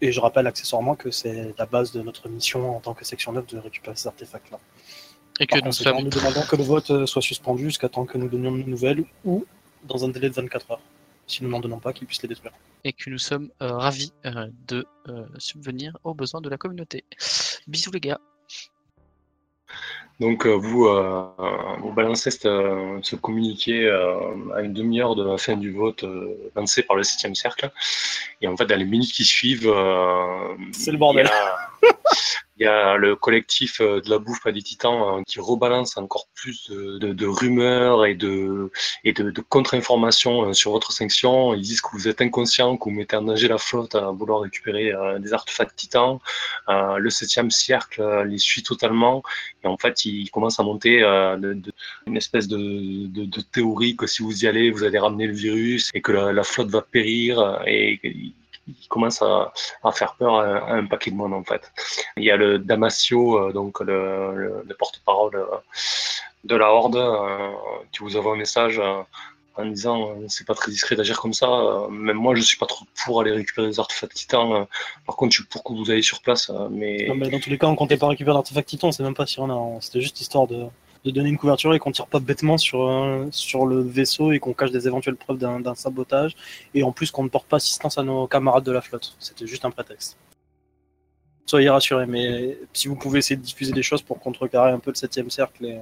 Et 0.00 0.12
je 0.12 0.20
rappelle 0.20 0.46
accessoirement 0.46 0.94
que 0.94 1.10
c'est 1.10 1.54
la 1.58 1.66
base 1.66 1.92
de 1.92 2.00
notre 2.02 2.28
mission 2.28 2.76
en 2.76 2.80
tant 2.80 2.94
que 2.94 3.04
section 3.04 3.32
9 3.32 3.46
de 3.46 3.58
récupérer 3.58 3.96
ces 3.96 4.06
artefacts-là. 4.06 4.58
Et 5.40 5.46
que 5.46 5.58
Par 5.58 5.66
nous 5.66 5.72
sommes 5.72 6.02
nous 6.02 6.10
demandons 6.10 6.42
que 6.42 6.56
le 6.56 6.62
vote 6.62 6.90
euh, 6.90 7.06
soit 7.06 7.22
suspendu 7.22 7.64
jusqu'à 7.64 7.88
temps 7.88 8.04
que 8.04 8.18
nous 8.18 8.28
donnions 8.28 8.52
de 8.52 8.62
nouvelles 8.62 9.04
ou 9.24 9.44
dans 9.84 10.04
un 10.04 10.08
délai 10.08 10.28
de 10.28 10.34
24 10.34 10.70
heures. 10.72 10.80
Si 11.26 11.42
nous 11.42 11.50
n'en 11.50 11.60
donnons 11.60 11.78
pas, 11.78 11.92
qu'ils 11.92 12.06
puissent 12.06 12.22
les 12.22 12.28
détruire. 12.28 12.52
et 12.84 12.92
que 12.92 13.08
nous 13.08 13.18
sommes 13.18 13.50
euh, 13.62 13.72
ravis 13.76 14.12
euh, 14.26 14.48
de 14.66 14.84
euh, 15.08 15.26
subvenir 15.38 15.96
aux 16.04 16.14
besoins 16.14 16.40
de 16.40 16.48
la 16.48 16.56
communauté. 16.56 17.04
Bisous 17.66 17.92
les 17.92 18.00
gars. 18.00 18.20
Donc 20.20 20.46
euh, 20.46 20.50
vous, 20.50 20.86
euh, 20.86 21.26
vous 21.80 21.92
balancez 21.92 22.30
cette, 22.30 22.46
euh, 22.46 23.00
ce 23.02 23.16
communiqué 23.16 23.90
à 24.54 24.60
une 24.60 24.72
demi-heure 24.72 25.16
de 25.16 25.24
la 25.24 25.36
fin 25.36 25.56
du 25.56 25.72
vote 25.72 26.04
lancé 26.54 26.82
par 26.82 26.96
le 26.96 27.02
7 27.02 27.34
cercle. 27.34 27.72
Et 28.40 28.46
en 28.46 28.56
fait, 28.56 28.66
dans 28.66 28.78
les 28.78 28.84
minutes 28.84 29.12
qui 29.12 29.24
suivent, 29.24 29.72
C'est 30.72 30.92
le 30.92 30.98
bordel. 30.98 31.28
Il 32.58 32.64
y 32.64 32.66
a, 32.66 32.96
le 32.96 33.16
collectif 33.16 33.80
euh, 33.80 34.00
de 34.00 34.10
la 34.10 34.18
bouffe 34.18 34.46
à 34.46 34.52
des 34.52 34.62
titans 34.62 35.18
euh, 35.18 35.22
qui 35.26 35.40
rebalance 35.40 35.96
encore 35.96 36.28
plus 36.34 36.70
de, 36.70 37.26
rumeurs 37.26 38.04
et 38.04 38.14
de, 38.14 38.70
et 39.04 39.12
de, 39.12 39.32
contre-informations 39.40 40.48
euh, 40.48 40.52
sur 40.52 40.72
votre 40.72 40.92
section. 40.92 41.54
Ils 41.54 41.62
disent 41.62 41.80
que 41.80 41.88
vous 41.92 42.08
êtes 42.08 42.20
inconscient, 42.20 42.76
que 42.76 42.84
vous 42.84 42.90
mettez 42.90 43.16
en 43.16 43.22
danger 43.22 43.48
la 43.48 43.58
flotte 43.58 43.94
à 43.94 44.10
vouloir 44.10 44.40
récupérer 44.40 44.92
des 45.18 45.32
artefacts 45.32 45.76
titans. 45.76 46.18
Le 46.68 47.10
7 47.10 47.50
cercle 47.50 48.02
euh, 48.02 48.24
les 48.24 48.38
suit 48.38 48.62
totalement. 48.62 49.22
Et 49.64 49.66
en 49.66 49.76
fait, 49.76 50.04
il 50.04 50.30
commence 50.30 50.60
à 50.60 50.62
monter 50.62 51.02
une 51.02 52.16
espèce 52.16 52.48
de, 52.48 53.08
théorie 53.52 53.96
que 53.96 54.06
si 54.06 54.22
vous 54.22 54.44
y 54.44 54.48
allez, 54.48 54.70
vous 54.70 54.84
allez 54.84 54.98
ramener 54.98 55.26
le 55.26 55.34
virus 55.34 55.90
et 55.94 56.00
que 56.00 56.12
la, 56.12 56.44
flotte 56.44 56.68
va 56.68 56.82
périr. 56.82 57.62
Et 57.66 58.00
il 58.68 58.88
commence 58.88 59.22
à, 59.22 59.52
faire 59.92 60.14
peur 60.14 60.36
à, 60.36 60.72
un 60.72 60.86
paquet 60.86 61.10
de 61.10 61.16
monde 61.16 61.34
en 61.34 61.44
fait. 61.44 61.72
Il 62.16 62.24
y 62.24 62.30
a 62.30 62.36
le 62.36 62.58
Damasio, 62.58 63.38
euh, 63.48 63.52
donc 63.52 63.80
le, 63.80 64.34
le- 64.34 64.62
le 64.66 64.74
porte-parole 64.74 65.36
euh, 65.36 65.46
de 66.44 66.56
la 66.56 66.68
Horde, 66.72 66.96
euh, 66.96 67.50
qui 67.92 68.00
vous 68.00 68.16
envoie 68.16 68.34
un 68.34 68.36
message 68.36 68.80
en 69.56 69.64
disant 69.66 70.14
c'est 70.28 70.46
pas 70.46 70.54
très 70.54 70.70
discret 70.70 70.96
d'agir 70.96 71.20
comme 71.20 71.34
ça. 71.34 71.48
Même 71.90 72.16
moi, 72.16 72.34
je 72.34 72.40
suis 72.40 72.56
pas 72.56 72.66
trop 72.66 72.86
pour 73.04 73.20
aller 73.20 73.32
récupérer 73.32 73.66
des 73.66 73.78
artefacts 73.80 74.14
titans. 74.14 74.66
Par 75.06 75.16
contre, 75.16 75.32
je 75.32 75.40
suis 75.42 75.48
pour 75.48 75.62
que 75.62 75.72
vous 75.72 75.90
ayez 75.92 76.02
sur 76.02 76.20
place. 76.22 76.50
Mais 76.70 77.06
dans 77.06 77.38
tous 77.40 77.50
les 77.50 77.58
cas, 77.58 77.66
on 77.66 77.76
comptait 77.76 77.98
pas 77.98 78.08
récupérer 78.08 78.34
l'artefact 78.34 78.68
titan, 78.68 78.88
on 78.88 78.92
sait 78.92 79.02
même 79.02 79.14
pas 79.14 79.26
si 79.26 79.38
on 79.40 79.50
a. 79.50 79.80
C'était 79.80 80.00
juste 80.00 80.20
histoire 80.20 80.46
de, 80.46 80.66
de 81.04 81.10
donner 81.10 81.28
une 81.30 81.38
couverture 81.38 81.74
et 81.74 81.78
qu'on 81.78 81.90
tire 81.90 82.06
pas 82.06 82.20
bêtement 82.20 82.58
sur, 82.58 82.82
euh, 82.82 83.26
sur 83.30 83.66
le 83.66 83.80
vaisseau 83.82 84.32
et 84.32 84.38
qu'on 84.38 84.52
cache 84.52 84.70
des 84.70 84.86
éventuelles 84.86 85.16
preuves 85.16 85.38
d'un 85.38 85.74
sabotage. 85.74 86.36
Et 86.74 86.82
en 86.82 86.92
plus, 86.92 87.10
qu'on 87.10 87.24
ne 87.24 87.28
porte 87.28 87.46
pas 87.46 87.56
assistance 87.56 87.98
à 87.98 88.02
nos 88.02 88.26
camarades 88.26 88.64
de 88.64 88.72
la 88.72 88.80
flotte. 88.80 89.16
C'était 89.18 89.46
juste 89.46 89.64
un 89.64 89.70
prétexte. 89.70 90.16
Soyez 91.46 91.68
rassurés, 91.68 92.06
mais 92.06 92.56
si 92.72 92.88
vous 92.88 92.94
pouvez 92.96 93.18
essayer 93.18 93.36
de 93.36 93.42
diffuser 93.42 93.72
des 93.72 93.82
choses 93.82 94.00
pour 94.00 94.20
contrecarrer 94.20 94.70
un 94.70 94.78
peu 94.78 94.90
le 94.90 94.94
7 94.94 95.30
cercle 95.30 95.64
et, 95.66 95.80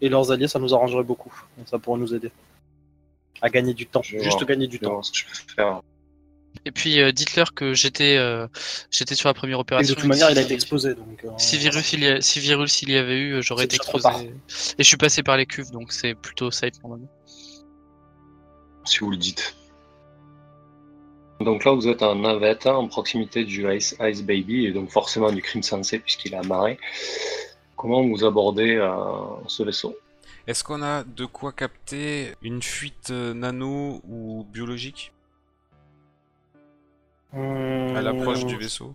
et 0.00 0.08
leurs 0.08 0.30
alliés, 0.30 0.48
ça 0.48 0.58
nous 0.58 0.72
arrangerait 0.72 1.02
beaucoup. 1.02 1.34
Ça 1.66 1.78
pourrait 1.78 1.98
nous 1.98 2.14
aider 2.14 2.30
à 3.42 3.50
gagner 3.50 3.74
du 3.74 3.86
temps. 3.86 4.02
Je 4.02 4.18
Juste 4.18 4.38
voir. 4.38 4.46
gagner 4.46 4.68
du 4.68 4.78
temps. 4.78 4.92
voir 4.92 5.04
ce 5.04 5.12
que 5.12 5.18
je 5.18 5.24
peux 5.24 5.52
faire. 5.54 5.82
Et 6.64 6.70
puis 6.70 7.00
euh, 7.00 7.12
dites-leur 7.12 7.54
que 7.54 7.74
j'étais 7.74 8.16
euh, 8.18 8.46
j'étais 8.90 9.14
sur 9.14 9.28
la 9.28 9.34
première 9.34 9.56
Et 9.56 9.58
de 9.58 9.62
opération. 9.62 9.94
toute 9.94 10.04
manière, 10.04 10.26
si, 10.28 10.32
il 10.32 10.38
a 10.38 10.42
été 10.42 10.54
exposé. 10.54 10.94
Donc, 10.94 11.24
euh, 11.24 11.30
Si 11.38 11.58
virus 11.58 11.92
il 11.92 12.04
y, 12.04 12.08
a- 12.08 12.20
si 12.20 12.40
virus 12.40 12.82
il 12.82 12.90
y 12.90 12.96
avait 12.96 13.18
eu, 13.18 13.42
j'aurais 13.42 13.64
été 13.64 13.76
exposé. 13.76 14.08
Et 14.78 14.82
je 14.82 14.84
suis 14.84 14.96
passé 14.96 15.22
par 15.22 15.36
les 15.36 15.46
cuves, 15.46 15.70
donc 15.70 15.92
c'est 15.92 16.14
plutôt 16.14 16.50
safe 16.50 16.74
normalement. 16.82 17.08
si 18.84 18.98
vous 18.98 19.10
le 19.10 19.16
dites. 19.16 19.54
Donc 21.40 21.64
là, 21.64 21.72
vous 21.72 21.88
êtes 21.88 22.02
en 22.02 22.14
navette, 22.16 22.66
en 22.66 22.86
proximité 22.86 23.44
du 23.44 23.68
Ice, 23.74 23.96
Ice 24.00 24.22
Baby, 24.22 24.66
et 24.66 24.72
donc 24.72 24.90
forcément 24.90 25.32
du 25.32 25.42
crime 25.42 25.62
sensé 25.62 25.98
puisqu'il 25.98 26.34
est 26.34 26.36
amarré. 26.36 26.78
Comment 27.76 28.02
vous 28.06 28.24
abordez 28.24 28.76
euh, 28.76 28.92
ce 29.48 29.64
vaisseau? 29.64 29.96
Est-ce 30.46 30.62
qu'on 30.62 30.82
a 30.82 31.02
de 31.02 31.24
quoi 31.24 31.52
capter 31.52 32.34
une 32.42 32.62
fuite 32.62 33.10
nano 33.10 34.00
ou 34.08 34.44
biologique? 34.52 35.12
À 37.34 38.00
l'approche 38.02 38.44
du 38.44 38.56
vaisseau 38.56 38.94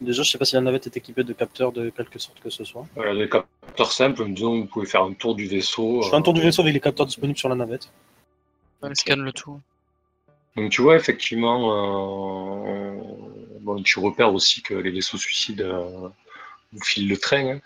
Déjà, 0.00 0.22
je 0.22 0.30
sais 0.30 0.38
pas 0.38 0.44
si 0.44 0.54
la 0.56 0.60
navette 0.60 0.86
est 0.86 0.96
équipée 0.96 1.22
de 1.22 1.32
capteurs 1.32 1.72
de 1.72 1.88
quelque 1.90 2.18
sorte 2.18 2.40
que 2.40 2.50
ce 2.50 2.64
soit. 2.64 2.86
Voilà, 2.96 3.14
des 3.14 3.28
capteurs 3.28 3.92
simples, 3.92 4.26
disons, 4.28 4.60
vous 4.60 4.66
pouvez 4.66 4.86
faire 4.86 5.02
un 5.04 5.12
tour 5.14 5.34
du 5.34 5.46
vaisseau. 5.46 6.02
Je 6.02 6.10
fais 6.10 6.16
un 6.16 6.22
tour 6.22 6.34
du 6.34 6.40
euh, 6.40 6.44
vaisseau 6.44 6.62
avec 6.62 6.74
les 6.74 6.80
capteurs 6.80 7.06
disponibles 7.06 7.38
sur 7.38 7.48
la 7.48 7.54
navette. 7.54 7.90
Ouais, 8.82 8.94
Scanne 8.94 9.22
le 9.22 9.32
tout. 9.32 9.60
Donc 10.56 10.70
tu 10.70 10.82
vois 10.82 10.96
effectivement, 10.96 12.66
euh, 12.66 12.96
bon, 13.60 13.82
tu 13.82 13.98
repères 13.98 14.32
aussi 14.34 14.62
que 14.62 14.74
les 14.74 14.90
vaisseaux 14.90 15.16
suicides 15.16 15.62
euh, 15.62 16.08
vous 16.72 16.82
filent 16.82 17.08
le 17.08 17.16
train. 17.16 17.54
hein. 17.54 17.60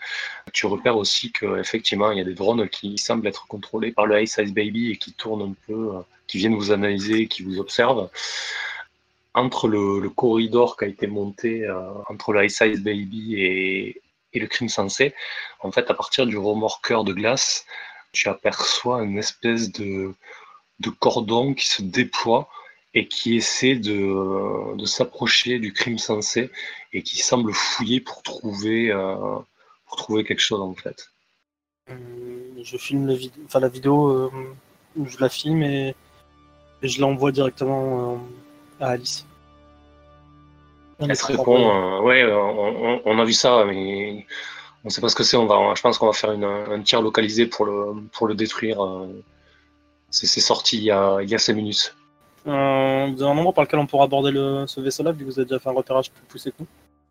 Tu 0.53 0.65
repères 0.65 0.97
aussi 0.97 1.31
qu'effectivement 1.31 2.11
il 2.11 2.17
y 2.17 2.21
a 2.21 2.23
des 2.23 2.33
drones 2.33 2.67
qui 2.69 2.97
semblent 2.97 3.27
être 3.27 3.47
contrôlés 3.47 3.91
par 3.91 4.05
le 4.05 4.21
Ice 4.21 4.39
Ice 4.41 4.53
Baby 4.53 4.91
et 4.91 4.97
qui 4.97 5.13
tournent 5.13 5.51
un 5.51 5.55
peu, 5.67 5.97
euh, 5.97 6.01
qui 6.27 6.37
viennent 6.37 6.55
vous 6.55 6.71
analyser, 6.71 7.27
qui 7.27 7.43
vous 7.43 7.59
observent. 7.59 8.09
Entre 9.33 9.67
le, 9.67 10.09
corridor 10.09 10.75
qui 10.75 10.85
a 10.85 10.87
été 10.87 11.07
monté 11.07 11.65
euh, 11.65 11.93
entre 12.09 12.33
le 12.33 12.45
Ice 12.45 12.61
Ice 12.65 12.81
Baby 12.81 13.35
et, 13.35 14.01
le 14.33 14.47
crime 14.47 14.69
sensé, 14.69 15.13
en 15.61 15.71
fait 15.71 15.89
à 15.89 15.93
partir 15.93 16.25
du 16.25 16.37
remorqueur 16.37 17.03
de 17.03 17.13
glace, 17.13 17.65
tu 18.11 18.29
aperçois 18.29 19.03
une 19.03 19.17
espèce 19.17 19.71
de, 19.71 20.13
cordon 20.99 21.53
qui 21.53 21.67
se 21.67 21.81
déploie 21.81 22.49
et 22.93 23.07
qui 23.07 23.35
essaie 23.35 23.75
de, 23.75 24.85
s'approcher 24.85 25.59
du 25.59 25.73
crime 25.73 25.97
sensé 25.97 26.49
et 26.93 27.03
qui 27.03 27.17
semble 27.17 27.53
fouiller 27.53 28.01
pour 28.01 28.23
trouver, 28.23 28.91
euh, 28.91 29.39
quelque 30.25 30.39
chose 30.39 30.61
en 30.61 30.73
fait. 30.73 31.09
Hum, 31.89 32.63
Je 32.63 32.77
filme 32.77 33.07
la, 33.07 33.67
vidéo, 33.67 34.09
euh, 34.09 34.31
je 35.05 35.17
la 35.19 35.29
filme 35.29 35.63
et, 35.63 35.95
je 36.81 37.01
l'envoie 37.01 37.31
directement 37.31 38.13
euh, 38.13 38.17
à 38.79 38.89
Alice. 38.89 39.25
Elle 40.99 41.15
se 41.15 41.25
répond 41.25 41.69
euh, 41.69 42.01
Ouais, 42.01 42.23
euh, 42.23 42.35
on, 42.37 42.95
on- 42.95 43.01
on 43.05 43.19
a 43.19 43.23
vu 43.25 43.33
ça, 43.33 43.63
mais 43.65 44.25
on 44.83 44.89
sait 44.89 44.99
pas 45.01 45.09
ce 45.09 45.15
que 45.15 45.23
c'est. 45.23 45.37
On 45.37 45.45
va, 45.45 45.73
je 45.75 45.81
pense 45.81 45.97
qu'on 45.97 46.07
va 46.07 46.13
faire 46.13 46.31
une, 46.33 46.43
un 46.43 46.81
tir 46.81 47.01
localisé 47.01 47.45
pour 47.45 47.65
le, 47.65 47.93
pour 48.11 48.27
le 48.27 48.35
détruire. 48.35 48.83
euh. 48.83 49.07
C'est 50.11 50.25
c'est 50.27 50.41
sorti 50.41 50.77
il 50.77 50.83
y, 50.83 50.91
a, 50.91 51.19
il 51.21 51.29
y 51.29 51.35
a 51.35 51.37
5 51.37 51.53
minutes. 51.53 51.95
Euh, 52.47 53.07
vous 53.13 53.21
avez 53.21 53.31
un 53.31 53.37
endroit 53.37 53.53
par 53.53 53.63
lequel 53.65 53.79
on 53.79 53.85
pourra 53.85 54.05
aborder 54.05 54.31
le, 54.31 54.65
ce 54.67 54.81
vaisseau-là, 54.81 55.11
vu 55.11 55.19
que 55.19 55.31
vous 55.31 55.39
avez 55.39 55.45
déjà 55.47 55.59
fait 55.59 55.69
un 55.69 55.73
repérage 55.73 56.09
plus 56.11 56.23
poussé 56.27 56.51
que 56.51 56.55
nous 56.59 56.67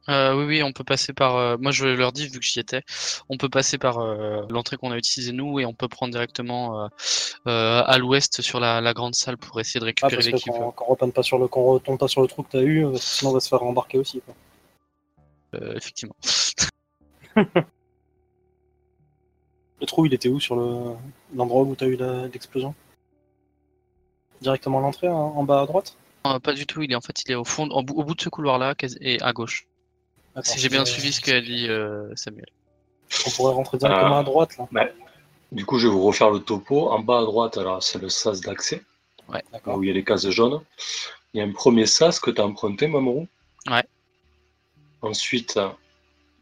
Euh, 0.08 0.34
oui, 0.34 0.44
oui, 0.46 0.62
on 0.62 0.72
peut 0.72 0.84
passer 0.84 1.12
par. 1.12 1.36
euh, 1.36 1.56
moi, 1.60 1.70
je 1.70 1.86
leur 1.86 2.12
dis, 2.12 2.28
vu 2.28 2.38
que 2.38 2.44
j'y 2.44 2.60
étais, 2.60 2.82
on 3.28 3.36
peut 3.36 3.48
passer 3.50 3.76
par 3.76 3.98
euh, 3.98 4.42
l'entrée 4.48 4.76
qu'on 4.78 4.90
a 4.90 4.96
utilisée 4.96 5.32
nous 5.32 5.60
et 5.60 5.66
on 5.66 5.74
peut 5.74 5.88
prendre 5.88 6.12
directement 6.12 6.88
à 7.44 7.98
l'ouest 7.98 8.40
sur 8.40 8.58
la, 8.60 8.80
la 8.80 8.94
grande 8.94 9.14
salle 9.14 9.36
pour 9.36 9.60
essayer 9.60 9.80
de 9.80 9.84
Ah, 9.84 9.86
récupérer 9.86 10.14
parce 10.16 10.26
que 10.26 10.32
l'équipe. 10.32 10.52
qu'on 10.52 10.70
qu'on 10.72 10.84
retombe 10.86 11.12
pas 11.12 11.22
sur 11.22 11.38
le, 11.38 11.46
qu'on 11.48 11.64
retombe 11.64 11.98
pas 11.98 12.08
sur 12.08 12.22
le 12.22 12.28
trou 12.28 12.42
que 12.42 12.50
t'as 12.52 12.62
eu, 12.62 12.86
sinon 12.96 13.30
on 13.30 13.34
va 13.34 13.40
se 13.40 13.48
faire 13.48 13.62
embarquer 13.62 13.98
aussi. 13.98 14.20
Quoi. 14.22 14.34
effectivement. 15.76 16.16
Le 19.80 19.86
trou, 19.86 20.06
il 20.06 20.14
était 20.14 20.28
où 20.28 20.40
sur 20.40 20.56
le 20.56 20.96
l'endroit 21.36 21.62
où 21.62 21.74
t'as 21.76 21.86
eu 21.86 21.94
la- 21.96 22.26
l'explosion? 22.26 22.74
Directement 24.40 24.78
à 24.78 24.82
l'entrée, 24.82 25.08
en, 25.08 25.14
en 25.14 25.44
bas 25.44 25.60
à 25.62 25.66
droite? 25.66 25.96
Pas 26.42 26.52
du 26.52 26.66
tout, 26.66 26.82
il 26.82 26.90
est 26.92 26.96
en 26.96 27.00
fait, 27.00 27.22
il 27.24 27.30
est 27.32 27.36
au 27.36 27.44
fond, 27.44 27.68
au 27.70 27.82
bout 27.82 28.14
de 28.14 28.20
ce 28.20 28.28
couloir-là 28.28 28.74
quasi- 28.74 28.98
et 29.00 29.22
à 29.22 29.32
gauche. 29.32 29.66
Si 30.44 30.58
j'ai 30.58 30.68
bien 30.68 30.82
Euh, 30.82 30.84
suivi 30.84 31.12
ce 31.12 31.20
qu'a 31.20 31.40
dit 31.40 31.66
euh, 31.68 32.14
Samuel. 32.16 32.46
On 33.26 33.30
pourrait 33.30 33.54
rentrer 33.54 33.78
directement 33.78 34.16
Ah. 34.16 34.20
à 34.20 34.22
droite, 34.22 34.56
là. 34.72 34.88
Du 35.50 35.64
coup, 35.64 35.78
je 35.78 35.86
vais 35.88 35.92
vous 35.92 36.02
refaire 36.04 36.30
le 36.30 36.40
topo. 36.40 36.90
En 36.90 36.98
bas 37.00 37.20
à 37.20 37.24
droite, 37.24 37.56
alors 37.56 37.82
c'est 37.82 37.98
le 38.00 38.08
sas 38.10 38.40
d'accès, 38.42 38.82
D'accord. 39.52 39.76
où 39.78 39.82
il 39.82 39.88
y 39.88 39.90
a 39.90 39.94
les 39.94 40.04
cases 40.04 40.28
jaunes. 40.28 40.60
Il 41.32 41.38
y 41.38 41.40
a 41.40 41.44
un 41.44 41.52
premier 41.52 41.86
sas 41.86 42.20
que 42.20 42.30
tu 42.30 42.40
as 42.40 42.44
emprunté, 42.44 42.86
Mamoru. 42.86 43.26
Ouais. 43.70 43.84
Ensuite, 45.02 45.58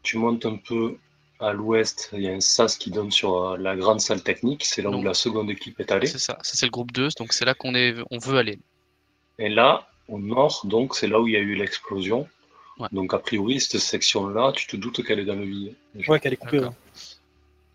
tu 0.03 0.17
montes 0.17 0.45
un 0.45 0.57
peu 0.57 0.97
à 1.39 1.53
l'ouest, 1.53 2.09
il 2.13 2.23
y 2.23 2.27
a 2.27 2.31
un 2.31 2.39
sas 2.41 2.75
qui 2.77 2.89
donne 2.89 3.11
sur 3.11 3.37
euh, 3.43 3.57
la 3.57 3.75
grande 3.75 4.01
salle 4.01 4.23
technique. 4.23 4.65
C'est 4.65 4.81
là 4.81 4.89
où 4.89 5.03
la 5.03 5.13
seconde 5.13 5.49
équipe 5.51 5.79
est 5.79 5.91
allée. 5.91 6.07
C'est 6.07 6.17
ça, 6.19 6.37
ça 6.41 6.53
c'est 6.55 6.65
le 6.65 6.71
groupe 6.71 6.91
2, 6.91 7.09
donc 7.19 7.31
c'est 7.33 7.45
là 7.45 7.53
qu'on 7.53 7.75
est, 7.75 7.93
on 8.09 8.17
veut 8.17 8.37
aller. 8.39 8.59
Et 9.37 9.49
là, 9.49 9.87
au 10.07 10.17
nord, 10.17 10.61
donc, 10.65 10.95
c'est 10.95 11.07
là 11.07 11.19
où 11.19 11.27
il 11.27 11.33
y 11.33 11.37
a 11.37 11.39
eu 11.39 11.53
l'explosion. 11.55 12.27
Ouais. 12.79 12.87
Donc, 12.91 13.13
a 13.13 13.19
priori, 13.19 13.59
cette 13.59 13.81
section-là, 13.81 14.51
tu 14.55 14.67
te 14.67 14.75
doutes 14.75 15.03
qu'elle 15.03 15.19
est 15.19 15.25
dans 15.25 15.35
le 15.35 15.45
vide. 15.45 15.75
Ouais, 16.07 16.19
qu'elle 16.19 16.33
est 16.33 16.37
coupée. 16.37 16.61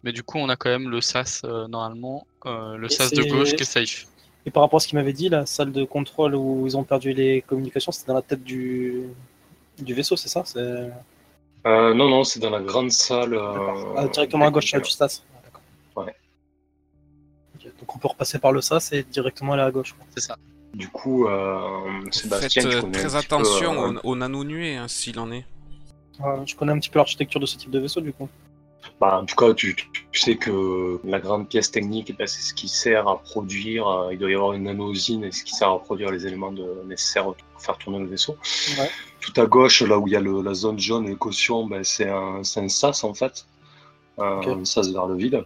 Mais 0.05 0.13
du 0.13 0.23
coup, 0.23 0.39
on 0.39 0.49
a 0.49 0.57
quand 0.57 0.71
même 0.71 0.89
le 0.91 1.01
sas 1.01 1.43
euh, 1.45 1.69
normalement, 1.69 2.27
euh, 2.47 2.77
le 2.77 2.87
Et 2.87 2.91
sas 2.91 3.13
de 3.13 3.23
gauche 3.23 3.55
qui 3.55 3.63
est 3.63 3.65
safe. 3.65 4.07
Et 4.45 4.51
par 4.51 4.65
rapport 4.65 4.79
à 4.79 4.81
ce 4.81 4.89
qu'il 4.89 4.99
m'avait 4.99 5.13
dit, 5.13 5.29
la 5.29 5.47
salle 5.47 5.71
de 5.71 5.85
contrôle 5.85 6.35
où 6.35 6.67
ils 6.67 6.77
ont 6.77 6.83
perdu 6.83 7.13
les 7.13 7.43
communications, 7.43 7.93
c'était 7.93 8.09
dans 8.09 8.15
la 8.15 8.23
tête 8.23 8.43
du, 8.43 9.05
du 9.79 9.95
vaisseau, 9.95 10.17
c'est 10.17 10.29
ça? 10.29 10.43
Euh, 10.57 10.91
non, 11.95 12.09
non, 12.09 12.25
c'est 12.25 12.41
dans 12.41 12.51
la 12.51 12.61
grande 12.61 12.91
salle. 12.91 13.35
euh. 13.35 13.95
Ah, 13.97 14.09
directement 14.09 14.47
à 14.47 14.51
gauche 14.51 14.73
du 14.73 14.91
SAS. 14.91 15.23
Ah. 15.97 16.01
Ouais. 16.01 16.17
Donc 17.79 17.95
on 17.95 17.99
peut 17.99 18.09
repasser 18.09 18.41
par 18.41 18.51
le 18.51 18.61
SAS 18.61 18.93
et 18.93 19.05
directement 19.05 19.53
aller 19.53 19.63
à 19.63 19.71
gauche. 19.71 19.95
C'est 20.15 20.21
ça. 20.21 20.37
Du 20.75 20.89
coup, 20.89 21.27
euh, 21.27 21.61
Sébastien, 22.11 22.63
Faites 22.63 22.71
tu 22.71 22.77
euh, 22.77 22.81
un 22.89 22.91
très 22.91 23.07
petit 23.09 23.17
attention 23.17 23.85
euh, 23.95 24.01
aux, 24.05 24.13
aux 24.13 24.17
nano-nuées, 24.17 24.77
hein, 24.77 24.89
s'il 24.89 25.19
en 25.19 25.31
est. 25.31 25.45
Ouais, 26.21 26.37
je 26.47 26.57
connais 26.57 26.73
un 26.73 26.79
petit 26.79 26.89
peu 26.89 26.99
l'architecture 26.99 27.41
de 27.41 27.47
ce 27.47 27.57
type 27.59 27.71
de 27.71 27.79
vaisseau 27.79 28.01
du 28.01 28.13
coup. 28.13 28.29
bah, 29.01 29.19
en 29.21 29.27
tout 29.27 29.35
cas, 29.37 29.53
tu, 29.55 29.77
sais 30.13 30.37
que 30.37 30.99
la 31.05 31.19
grande 31.21 31.49
pièce 31.49 31.71
technique, 31.71 32.17
bah, 32.19 32.27
c'est 32.27 32.41
ce 32.41 32.55
qui 32.55 32.69
sert 32.69 33.07
à 33.09 33.19
produire. 33.19 33.87
euh, 33.87 34.13
il 34.13 34.19
doit 34.19 34.31
y 34.31 34.35
avoir 34.35 34.55
une 34.55 34.63
nanosine, 34.65 35.25
et 35.25 35.33
ce 35.33 35.45
qui 35.45 35.55
sert 35.55 35.69
à 35.69 35.79
produire 35.79 36.11
les 36.11 36.27
éléments 36.27 36.53
de- 36.53 36.83
nécessaires 36.87 37.25
pour 37.25 37.37
faire 37.59 37.77
tourner 37.77 37.99
le 37.99 38.07
vaisseau. 38.07 38.37
Ouais. 38.79 38.91
Tout 39.21 39.39
à 39.41 39.47
gauche, 39.47 39.83
là 39.83 39.99
où 39.99 40.07
il 40.09 40.13
y 40.15 40.17
a 40.17 40.21
le- 40.21 40.43
la 40.43 40.55
zone 40.55 40.79
jaune 40.79 41.07
et 41.07 41.11
le 41.11 41.17
caution, 41.17 41.67
ben, 41.67 41.85
c'est 41.85 42.09
un, 42.09 42.43
c'est 42.45 42.61
un 42.61 42.69
sas 42.69 43.05
en 43.05 43.13
fait. 43.15 43.45
Un 44.19 44.65
sas 44.65 44.89
vers 44.91 45.07
le 45.07 45.17
vide. 45.17 45.45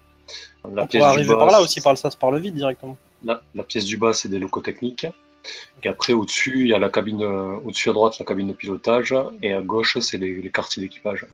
La 0.74 0.82
on 0.82 0.86
pièce 0.86 1.00
pourrait 1.02 1.12
du 1.14 1.18
arriver 1.20 1.34
bas, 1.34 1.38
par 1.38 1.50
là 1.50 1.60
aussi, 1.62 1.80
par 1.80 1.92
le 1.92 1.96
SAS, 1.96 2.16
par 2.16 2.30
le 2.32 2.38
vide 2.38 2.54
directement. 2.54 2.96
La, 3.24 3.42
la 3.54 3.62
pièce 3.62 3.84
du 3.84 3.96
bas, 3.96 4.12
c'est 4.12 4.28
des 4.28 4.38
locaux 4.38 4.60
techniques. 4.60 5.06
Et 5.82 5.88
après, 5.88 6.12
au-dessus, 6.12 6.62
il 6.62 6.68
y 6.68 6.74
a 6.74 6.78
la 6.78 6.90
cabine, 6.90 7.22
euh, 7.22 7.56
au-dessus 7.64 7.90
à 7.90 7.92
droite, 7.92 8.18
la 8.18 8.24
cabine 8.24 8.48
de 8.48 8.52
pilotage. 8.52 9.14
Et 9.42 9.52
à 9.52 9.60
gauche, 9.62 9.98
c'est 10.00 10.18
les, 10.18 10.40
les 10.40 10.50
quartiers 10.50 10.82
d'équipage. 10.82 11.26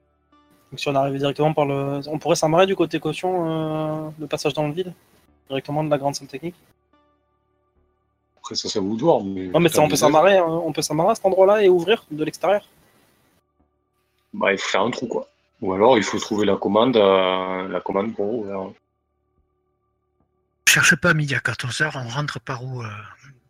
Donc 0.70 0.80
si 0.80 0.88
on 0.88 0.94
arrivait 0.94 1.18
directement 1.18 1.52
par 1.52 1.66
le. 1.66 2.00
On 2.08 2.18
pourrait 2.18 2.36
s'amarrer 2.36 2.66
du 2.66 2.74
côté 2.74 2.98
caution, 2.98 4.06
euh, 4.06 4.10
le 4.18 4.26
passage 4.26 4.54
dans 4.54 4.66
le 4.66 4.72
vide 4.72 4.94
Directement 5.48 5.84
de 5.84 5.90
la 5.90 5.98
grande 5.98 6.14
salle 6.14 6.28
technique 6.28 6.54
Après, 8.38 8.54
ça, 8.54 8.68
c'est 8.68 8.78
à 8.78 8.82
vous 8.82 8.96
de 8.96 9.02
voir. 9.02 9.22
Mais, 9.22 9.48
Non 9.48 9.60
mais 9.60 9.68
ça, 9.68 9.82
on 9.82 9.88
peut 9.88 9.96
s'amarrer, 9.96 10.38
hein, 10.38 10.46
on 10.46 10.72
peut 10.72 10.80
s'amarrer 10.80 11.10
à 11.10 11.14
cet 11.14 11.26
endroit-là 11.26 11.62
et 11.62 11.68
ouvrir 11.68 12.04
de 12.10 12.24
l'extérieur. 12.24 12.66
Bah, 14.32 14.52
il 14.52 14.58
faut 14.58 14.68
faire 14.68 14.82
un 14.82 14.90
trou, 14.90 15.06
quoi. 15.06 15.28
Ou 15.60 15.74
alors, 15.74 15.98
il 15.98 16.02
faut 16.02 16.18
trouver 16.18 16.46
la 16.46 16.56
commande, 16.56 16.96
euh, 16.96 17.68
la 17.68 17.80
commande 17.80 18.14
pour 18.14 18.32
ouvrir. 18.32 18.72
Cherche 20.72 20.96
pas 20.96 21.10
à 21.10 21.14
midi 21.14 21.34
à 21.34 21.40
14h, 21.40 21.92
on 21.96 22.08
rentre 22.08 22.40
par 22.40 22.64
où, 22.64 22.82
euh, 22.82 22.88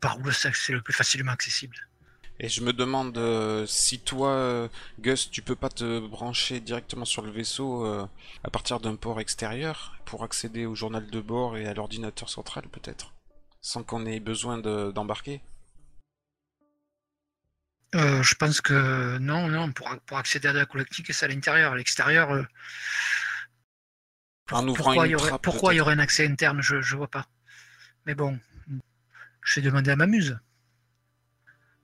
par 0.01 0.19
où 0.19 0.25
le 0.25 0.33
sexe 0.33 0.71
est 0.71 0.73
le 0.73 0.81
plus 0.81 0.93
facilement 0.93 1.31
accessible. 1.31 1.77
Et 2.41 2.49
je 2.49 2.63
me 2.63 2.73
demande 2.73 3.17
euh, 3.17 3.65
si 3.65 4.01
toi, 4.01 4.31
euh, 4.31 4.67
Gus, 4.99 5.31
tu 5.31 5.41
peux 5.41 5.55
pas 5.55 5.69
te 5.69 6.01
brancher 6.01 6.59
directement 6.59 7.05
sur 7.05 7.23
le 7.23 7.31
vaisseau 7.31 7.87
à 8.43 8.51
partir 8.51 8.81
d'un 8.81 8.97
port 8.97 9.21
extérieur 9.21 9.93
pour 10.05 10.25
accéder 10.25 10.67
au 10.67 10.75
journal 10.75 11.07
de 11.07 11.21
bord 11.21 11.57
et 11.57 11.67
à 11.67 11.75
l'ordinateur 11.75 12.29
central 12.29 12.65
peut-être, 12.73 13.13
sans 13.61 13.85
qu'on 13.85 14.05
ait 14.05 14.19
besoin 14.19 14.59
de- 14.59 14.91
d'embarquer? 14.91 15.41
Euh, 17.95 18.23
je 18.23 18.35
pense 18.35 18.61
que 18.61 19.19
non, 19.19 19.49
non, 19.49 19.71
pour, 19.71 19.95
pour 20.07 20.17
accéder 20.17 20.49
à 20.49 20.53
la 20.55 20.65
collectique, 20.67 21.13
c'est 21.13 21.27
à 21.27 21.29
l'intérieur. 21.29 21.73
À 21.73 21.77
l'extérieur, 21.77 22.31
euh, 22.31 22.43
En 24.51 24.67
ouvrant 24.69 24.85
pourquoi 24.85 25.07
une 25.07 25.13
y 25.13 25.15
aurait, 25.15 25.29
trappe, 25.29 25.43
pourquoi 25.43 25.75
il 25.75 25.77
y 25.77 25.81
aurait 25.81 25.95
un 25.95 25.99
accès 25.99 26.27
interne? 26.27 26.61
Je, 26.61 26.81
je 26.81 26.97
vois 26.97 27.09
pas. 27.09 27.27
Mais 28.07 28.15
bon, 28.15 28.39
je 29.43 29.61
vais 29.61 29.67
demander 29.67 29.91
à 29.91 29.97
ma 29.97 30.07
muse. 30.07 30.39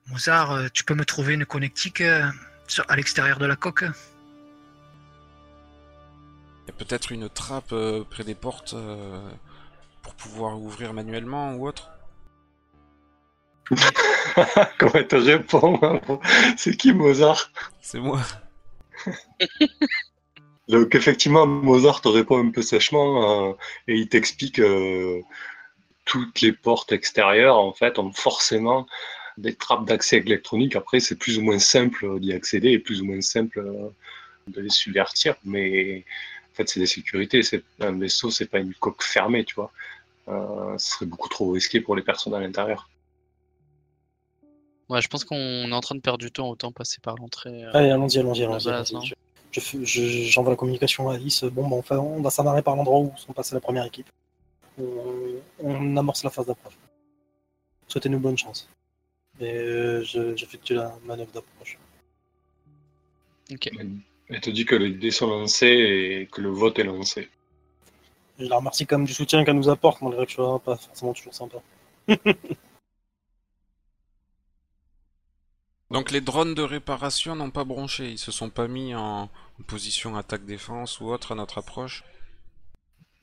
Mozart, 0.07 0.51
euh, 0.51 0.67
tu 0.73 0.83
peux 0.83 0.95
me 0.95 1.05
trouver 1.05 1.35
une 1.35 1.45
connectique 1.45 2.01
euh, 2.01 2.27
à 2.87 2.95
l'extérieur 2.95 3.37
de 3.37 3.45
la 3.45 3.55
coque? 3.55 3.85
Il 6.63 6.67
y 6.67 6.71
a 6.71 6.73
peut-être 6.73 7.11
une 7.11 7.29
trappe 7.29 7.73
euh, 7.73 8.03
près 8.03 8.23
des 8.23 8.35
portes 8.35 8.75
pour 10.01 10.15
pouvoir 10.15 10.59
ouvrir 10.59 10.93
manuellement 10.93 11.53
ou 11.53 11.67
autre? 11.67 11.91
Comment 14.79 14.93
elle 14.95 15.07
te 15.07 15.15
répond 15.15 15.79
hein, 15.83 15.99
C'est 16.57 16.75
qui 16.75 16.91
Mozart? 16.91 17.51
C'est 17.81 17.99
moi. 17.99 18.21
Donc 20.69 20.93
effectivement, 20.93 21.47
Mozart 21.47 22.01
te 22.01 22.07
répond 22.07 22.37
un 22.37 22.51
peu 22.51 22.61
sèchement 22.61 23.49
euh, 23.49 23.53
et 23.87 23.95
il 23.95 24.07
t'explique 24.07 24.55
que 24.55 25.21
toutes 26.05 26.41
les 26.41 26.53
portes 26.53 26.91
extérieures 26.91 27.57
en 27.57 27.73
fait 27.73 27.97
ont 27.97 28.13
forcément 28.13 28.85
des 29.37 29.55
trappes 29.55 29.85
d'accès 29.85 30.17
électronique. 30.17 30.75
Après, 30.75 30.99
c'est 30.99 31.15
plus 31.15 31.39
ou 31.39 31.41
moins 31.41 31.59
simple 31.59 32.19
d'y 32.19 32.33
accéder 32.33 32.69
et 32.69 32.79
plus 32.79 33.01
ou 33.01 33.05
moins 33.05 33.21
simple 33.21 33.59
euh, 33.59 33.89
de 34.47 34.61
les 34.61 34.69
subvertir, 34.69 35.35
mais 35.43 36.05
en 36.51 36.55
fait, 36.55 36.69
c'est 36.69 36.79
des 36.79 36.85
sécurités. 36.85 37.41
C'est 37.41 37.63
un 37.79 37.97
vaisseau, 37.97 38.29
c'est 38.29 38.47
pas 38.47 38.59
une 38.59 38.73
coque 38.75 39.03
fermée, 39.03 39.45
tu 39.45 39.55
vois. 39.55 39.71
Euh, 40.27 40.77
ce 40.77 40.91
serait 40.91 41.05
beaucoup 41.07 41.29
trop 41.29 41.51
risqué 41.51 41.81
pour 41.81 41.95
les 41.95 42.03
personnes 42.03 42.35
à 42.35 42.39
l'intérieur. 42.39 42.89
Ouais, 44.89 45.01
je 45.01 45.07
pense 45.07 45.23
qu'on 45.23 45.35
est 45.35 45.73
en 45.73 45.81
train 45.81 45.95
de 45.95 46.01
perdre 46.01 46.19
du 46.19 46.31
temps, 46.31 46.49
autant 46.49 46.71
passer 46.71 46.97
par 47.01 47.15
l'entrée. 47.15 47.63
euh. 47.63 47.71
Allez, 47.73 47.91
allons-y, 47.91 48.19
allons-y, 48.19 48.43
allons-y. 48.43 49.13
Base, 49.55 49.75
Je- 49.83 50.23
J'envoie 50.29 50.51
la 50.51 50.55
communication 50.57 51.09
à 51.09 51.15
Alice. 51.15 51.43
Bon, 51.43 51.67
bah, 51.67 51.75
enfin, 51.77 51.97
on 51.97 52.21
va 52.21 52.29
s'amarrer 52.29 52.61
par 52.61 52.75
l'endroit 52.75 52.99
où 52.99 53.11
sont 53.17 53.33
passées 53.33 53.55
la 53.55 53.61
première 53.61 53.85
équipe. 53.85 54.07
On, 54.79 55.35
on 55.61 55.97
amorce 55.97 56.23
la 56.23 56.29
phase 56.29 56.45
d'approche. 56.45 56.73
Souhaitez-nous 57.87 58.19
bonne 58.19 58.37
chance. 58.37 58.69
Et 59.39 59.51
euh, 59.53 60.03
je- 60.03 60.35
j'effectue 60.35 60.73
la 60.75 60.95
manœuvre 61.05 61.31
d'approche. 61.31 61.77
Ok. 63.51 63.69
Elle 64.31 64.41
te 64.41 64.49
dit 64.51 64.65
que 64.65 64.75
les 64.75 64.91
dés 64.91 65.09
sont 65.11 65.27
lancés 65.27 65.65
et 65.67 66.27
que 66.31 66.39
le 66.41 66.49
vote 66.49 66.77
est 66.77 66.83
lancé. 66.83 67.29
Je 68.37 68.45
la 68.45 68.57
remercie 68.57 68.85
quand 68.85 68.97
même 68.99 69.07
du 69.07 69.13
soutien 69.13 69.43
qu'elle 69.43 69.55
nous 69.55 69.69
apporte, 69.69 70.01
malgré 70.01 70.23
que 70.25 70.31
je 70.31 70.35
sois 70.35 70.59
pas 70.59 70.75
forcément 70.77 71.13
toujours 71.13 71.33
sympa. 71.33 71.57
Donc 75.91 76.11
les 76.11 76.21
drones 76.21 76.53
de 76.53 76.61
réparation 76.61 77.35
n'ont 77.35 77.49
pas 77.49 77.63
bronché, 77.63 78.11
ils 78.11 78.19
se 78.19 78.31
sont 78.31 78.49
pas 78.49 78.67
mis 78.67 78.93
en 78.93 79.29
position 79.67 80.15
attaque-défense 80.15 80.99
ou 80.99 81.07
autre 81.07 81.31
à 81.31 81.35
notre 81.35 81.57
approche. 81.57 82.03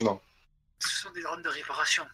Ce 0.01 1.03
sont 1.03 1.11
des 1.15 1.23
drones 1.23 1.43
de 1.43 1.49
réparation. 1.49 2.05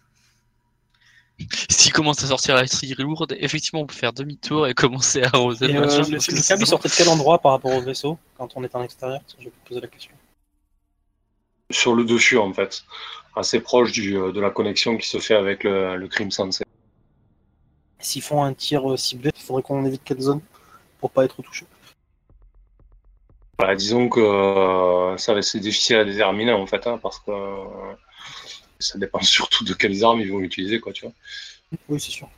S'il 1.68 1.92
commence 1.92 2.22
à 2.22 2.28
sortir 2.28 2.54
l'artillerie 2.54 3.02
lourde, 3.02 3.34
effectivement, 3.38 3.80
on 3.80 3.86
peut 3.86 3.94
faire 3.94 4.12
demi-tour 4.12 4.68
et 4.68 4.74
commencer 4.74 5.22
à 5.22 5.30
arroser 5.32 5.64
Et, 5.64 5.72
le 5.72 5.78
euh, 5.78 5.86
machin, 5.86 6.02
le, 6.02 6.46
câble 6.46 6.66
sortait 6.66 6.88
de 6.88 6.94
quel 6.94 7.08
endroit 7.08 7.38
par 7.38 7.52
rapport 7.52 7.72
au 7.72 7.80
vaisseau 7.80 8.18
quand 8.36 8.50
on 8.54 8.62
est 8.62 8.74
en 8.76 8.82
extérieur? 8.82 9.20
Je 9.38 9.44
vais 9.44 9.52
poser 9.66 9.80
la 9.80 9.88
question. 9.88 10.12
Sur 11.70 11.94
le 11.94 12.04
dessus, 12.04 12.38
en 12.38 12.52
fait, 12.52 12.84
assez 13.34 13.60
proche 13.60 13.92
du, 13.92 14.16
euh, 14.16 14.30
de 14.30 14.40
la 14.40 14.50
connexion 14.50 14.96
qui 14.98 15.08
se 15.08 15.18
fait 15.18 15.34
avec 15.34 15.64
le, 15.64 15.96
le 15.96 16.08
crime 16.08 16.30
sensé. 16.30 16.61
S'ils 18.02 18.22
font 18.22 18.42
un 18.42 18.52
tir 18.52 18.90
euh, 18.90 18.96
ciblé, 18.96 19.30
il 19.34 19.42
faudrait 19.42 19.62
qu'on 19.62 19.84
évite 19.84 20.02
quelle 20.04 20.20
zone 20.20 20.40
pour 20.98 21.10
pas 21.10 21.24
être 21.24 21.40
touché. 21.42 21.66
Bah, 23.58 23.74
disons 23.76 24.08
que 24.08 24.20
euh, 24.20 25.16
ça 25.18 25.34
va 25.34 25.42
c'est 25.42 25.60
difficile 25.60 25.96
à 25.96 26.04
déterminer 26.04 26.52
en 26.52 26.66
fait, 26.66 26.86
hein, 26.86 26.98
parce 27.00 27.20
que 27.20 27.30
euh, 27.30 27.94
ça 28.80 28.98
dépend 28.98 29.20
surtout 29.22 29.64
de 29.64 29.72
quelles 29.72 30.04
armes 30.04 30.20
ils 30.20 30.32
vont 30.32 30.40
utiliser, 30.40 30.80
quoi, 30.80 30.92
tu 30.92 31.04
vois. 31.04 31.14
Oui, 31.88 32.00
c'est 32.00 32.10
sûr. 32.10 32.28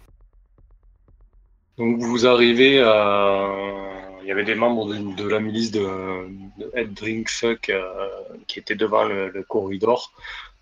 Donc 1.79 2.00
vous 2.00 2.27
arrivez 2.27 2.81
à... 2.81 3.84
Il 4.24 4.28
y 4.28 4.32
avait 4.32 4.44
des 4.44 4.54
membres 4.54 4.87
de, 4.87 5.28
la 5.28 5.38
milice 5.38 5.70
de, 5.70 5.87
Head 6.72 6.94
Drink 6.94 7.28
Fuck 7.28 7.68
euh, 7.68 8.08
qui 8.46 8.58
étaient 8.58 8.74
devant 8.74 9.04
le, 9.04 9.44
corridor 9.46 10.12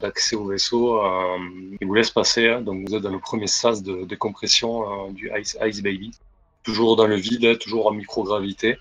d'accès 0.01 0.35
au 0.35 0.47
vaisseau. 0.47 1.01
Euh, 1.01 1.39
ils 1.81 1.87
vous 1.87 1.95
laissent 1.95 2.11
passer, 2.11 2.49
hein. 2.49 2.61
donc 2.61 2.89
vous 2.89 2.97
êtes 2.97 3.03
dans 3.03 3.13
le 3.13 3.21
premier 3.21 3.47
sas 3.47 3.85
de 3.85 4.05
décompression 4.05 5.07
euh, 5.07 5.13
du 5.13 5.31
Ice, 5.39 5.81
Baby. 5.81 6.11
Toujours 6.65 6.97
dans 6.97 7.07
le 7.07 7.15
vide, 7.15 7.57
toujours 7.61 7.87
en 7.87 7.93
microgravité. 7.93 8.79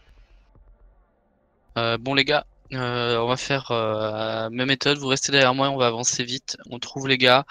Bon 1.75 2.15
les 2.15 2.25
gars, 2.25 2.45
euh, 2.73 3.17
on 3.19 3.27
va 3.27 3.37
faire 3.37 3.71
euh, 3.71 4.49
même 4.49 4.67
méthode. 4.67 4.97
Vous 4.97 5.07
restez 5.07 5.31
derrière 5.31 5.53
moi, 5.53 5.69
on 5.69 5.77
va 5.77 5.87
avancer 5.87 6.23
vite. 6.23 6.57
On 6.69 6.79
trouve 6.79 7.07
les 7.07 7.17
gars, 7.17 7.45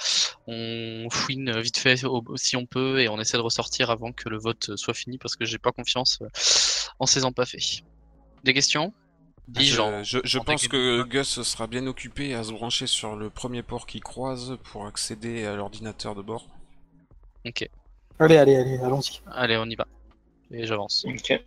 on 0.46 1.08
fouine 1.10 1.60
vite 1.60 1.78
fait 1.78 2.04
au- 2.04 2.24
si 2.36 2.56
on 2.56 2.66
peut 2.66 3.00
et 3.00 3.08
on 3.08 3.20
essaie 3.20 3.36
de 3.36 3.42
ressortir 3.42 3.90
avant 3.90 4.12
que 4.12 4.28
le 4.28 4.38
vote 4.38 4.76
soit 4.76 4.94
fini 4.94 5.18
parce 5.18 5.36
que 5.36 5.44
j'ai 5.44 5.58
pas 5.58 5.72
confiance 5.72 6.18
euh, 6.22 6.28
en 6.98 7.06
ces 7.06 7.24
empaffés. 7.24 7.82
Des 8.44 8.54
questions? 8.54 8.92
Dis 9.48 9.66
je, 9.66 9.74
genre. 9.76 10.04
je, 10.04 10.18
je 10.24 10.38
en 10.38 10.44
pense 10.44 10.68
que. 10.68 11.02
Gus 11.02 11.42
sera 11.42 11.66
bien 11.66 11.86
occupé 11.86 12.34
à 12.34 12.44
se 12.44 12.52
brancher 12.52 12.86
sur 12.86 13.16
le 13.16 13.30
premier 13.30 13.62
port 13.62 13.86
qui 13.86 14.00
croise 14.00 14.56
pour 14.64 14.86
accéder 14.86 15.44
à 15.44 15.56
l'ordinateur 15.56 16.14
de 16.14 16.22
bord. 16.22 16.46
Ok, 17.46 17.68
Allez, 18.18 18.36
allez, 18.36 18.56
allez, 18.56 18.78
allons-y. 18.78 19.20
allez 19.32 19.56
on 19.56 19.64
y 19.64 19.74
va. 19.74 19.86
Et 20.52 20.66
j'avance. 20.66 21.04
Ok. 21.08 21.42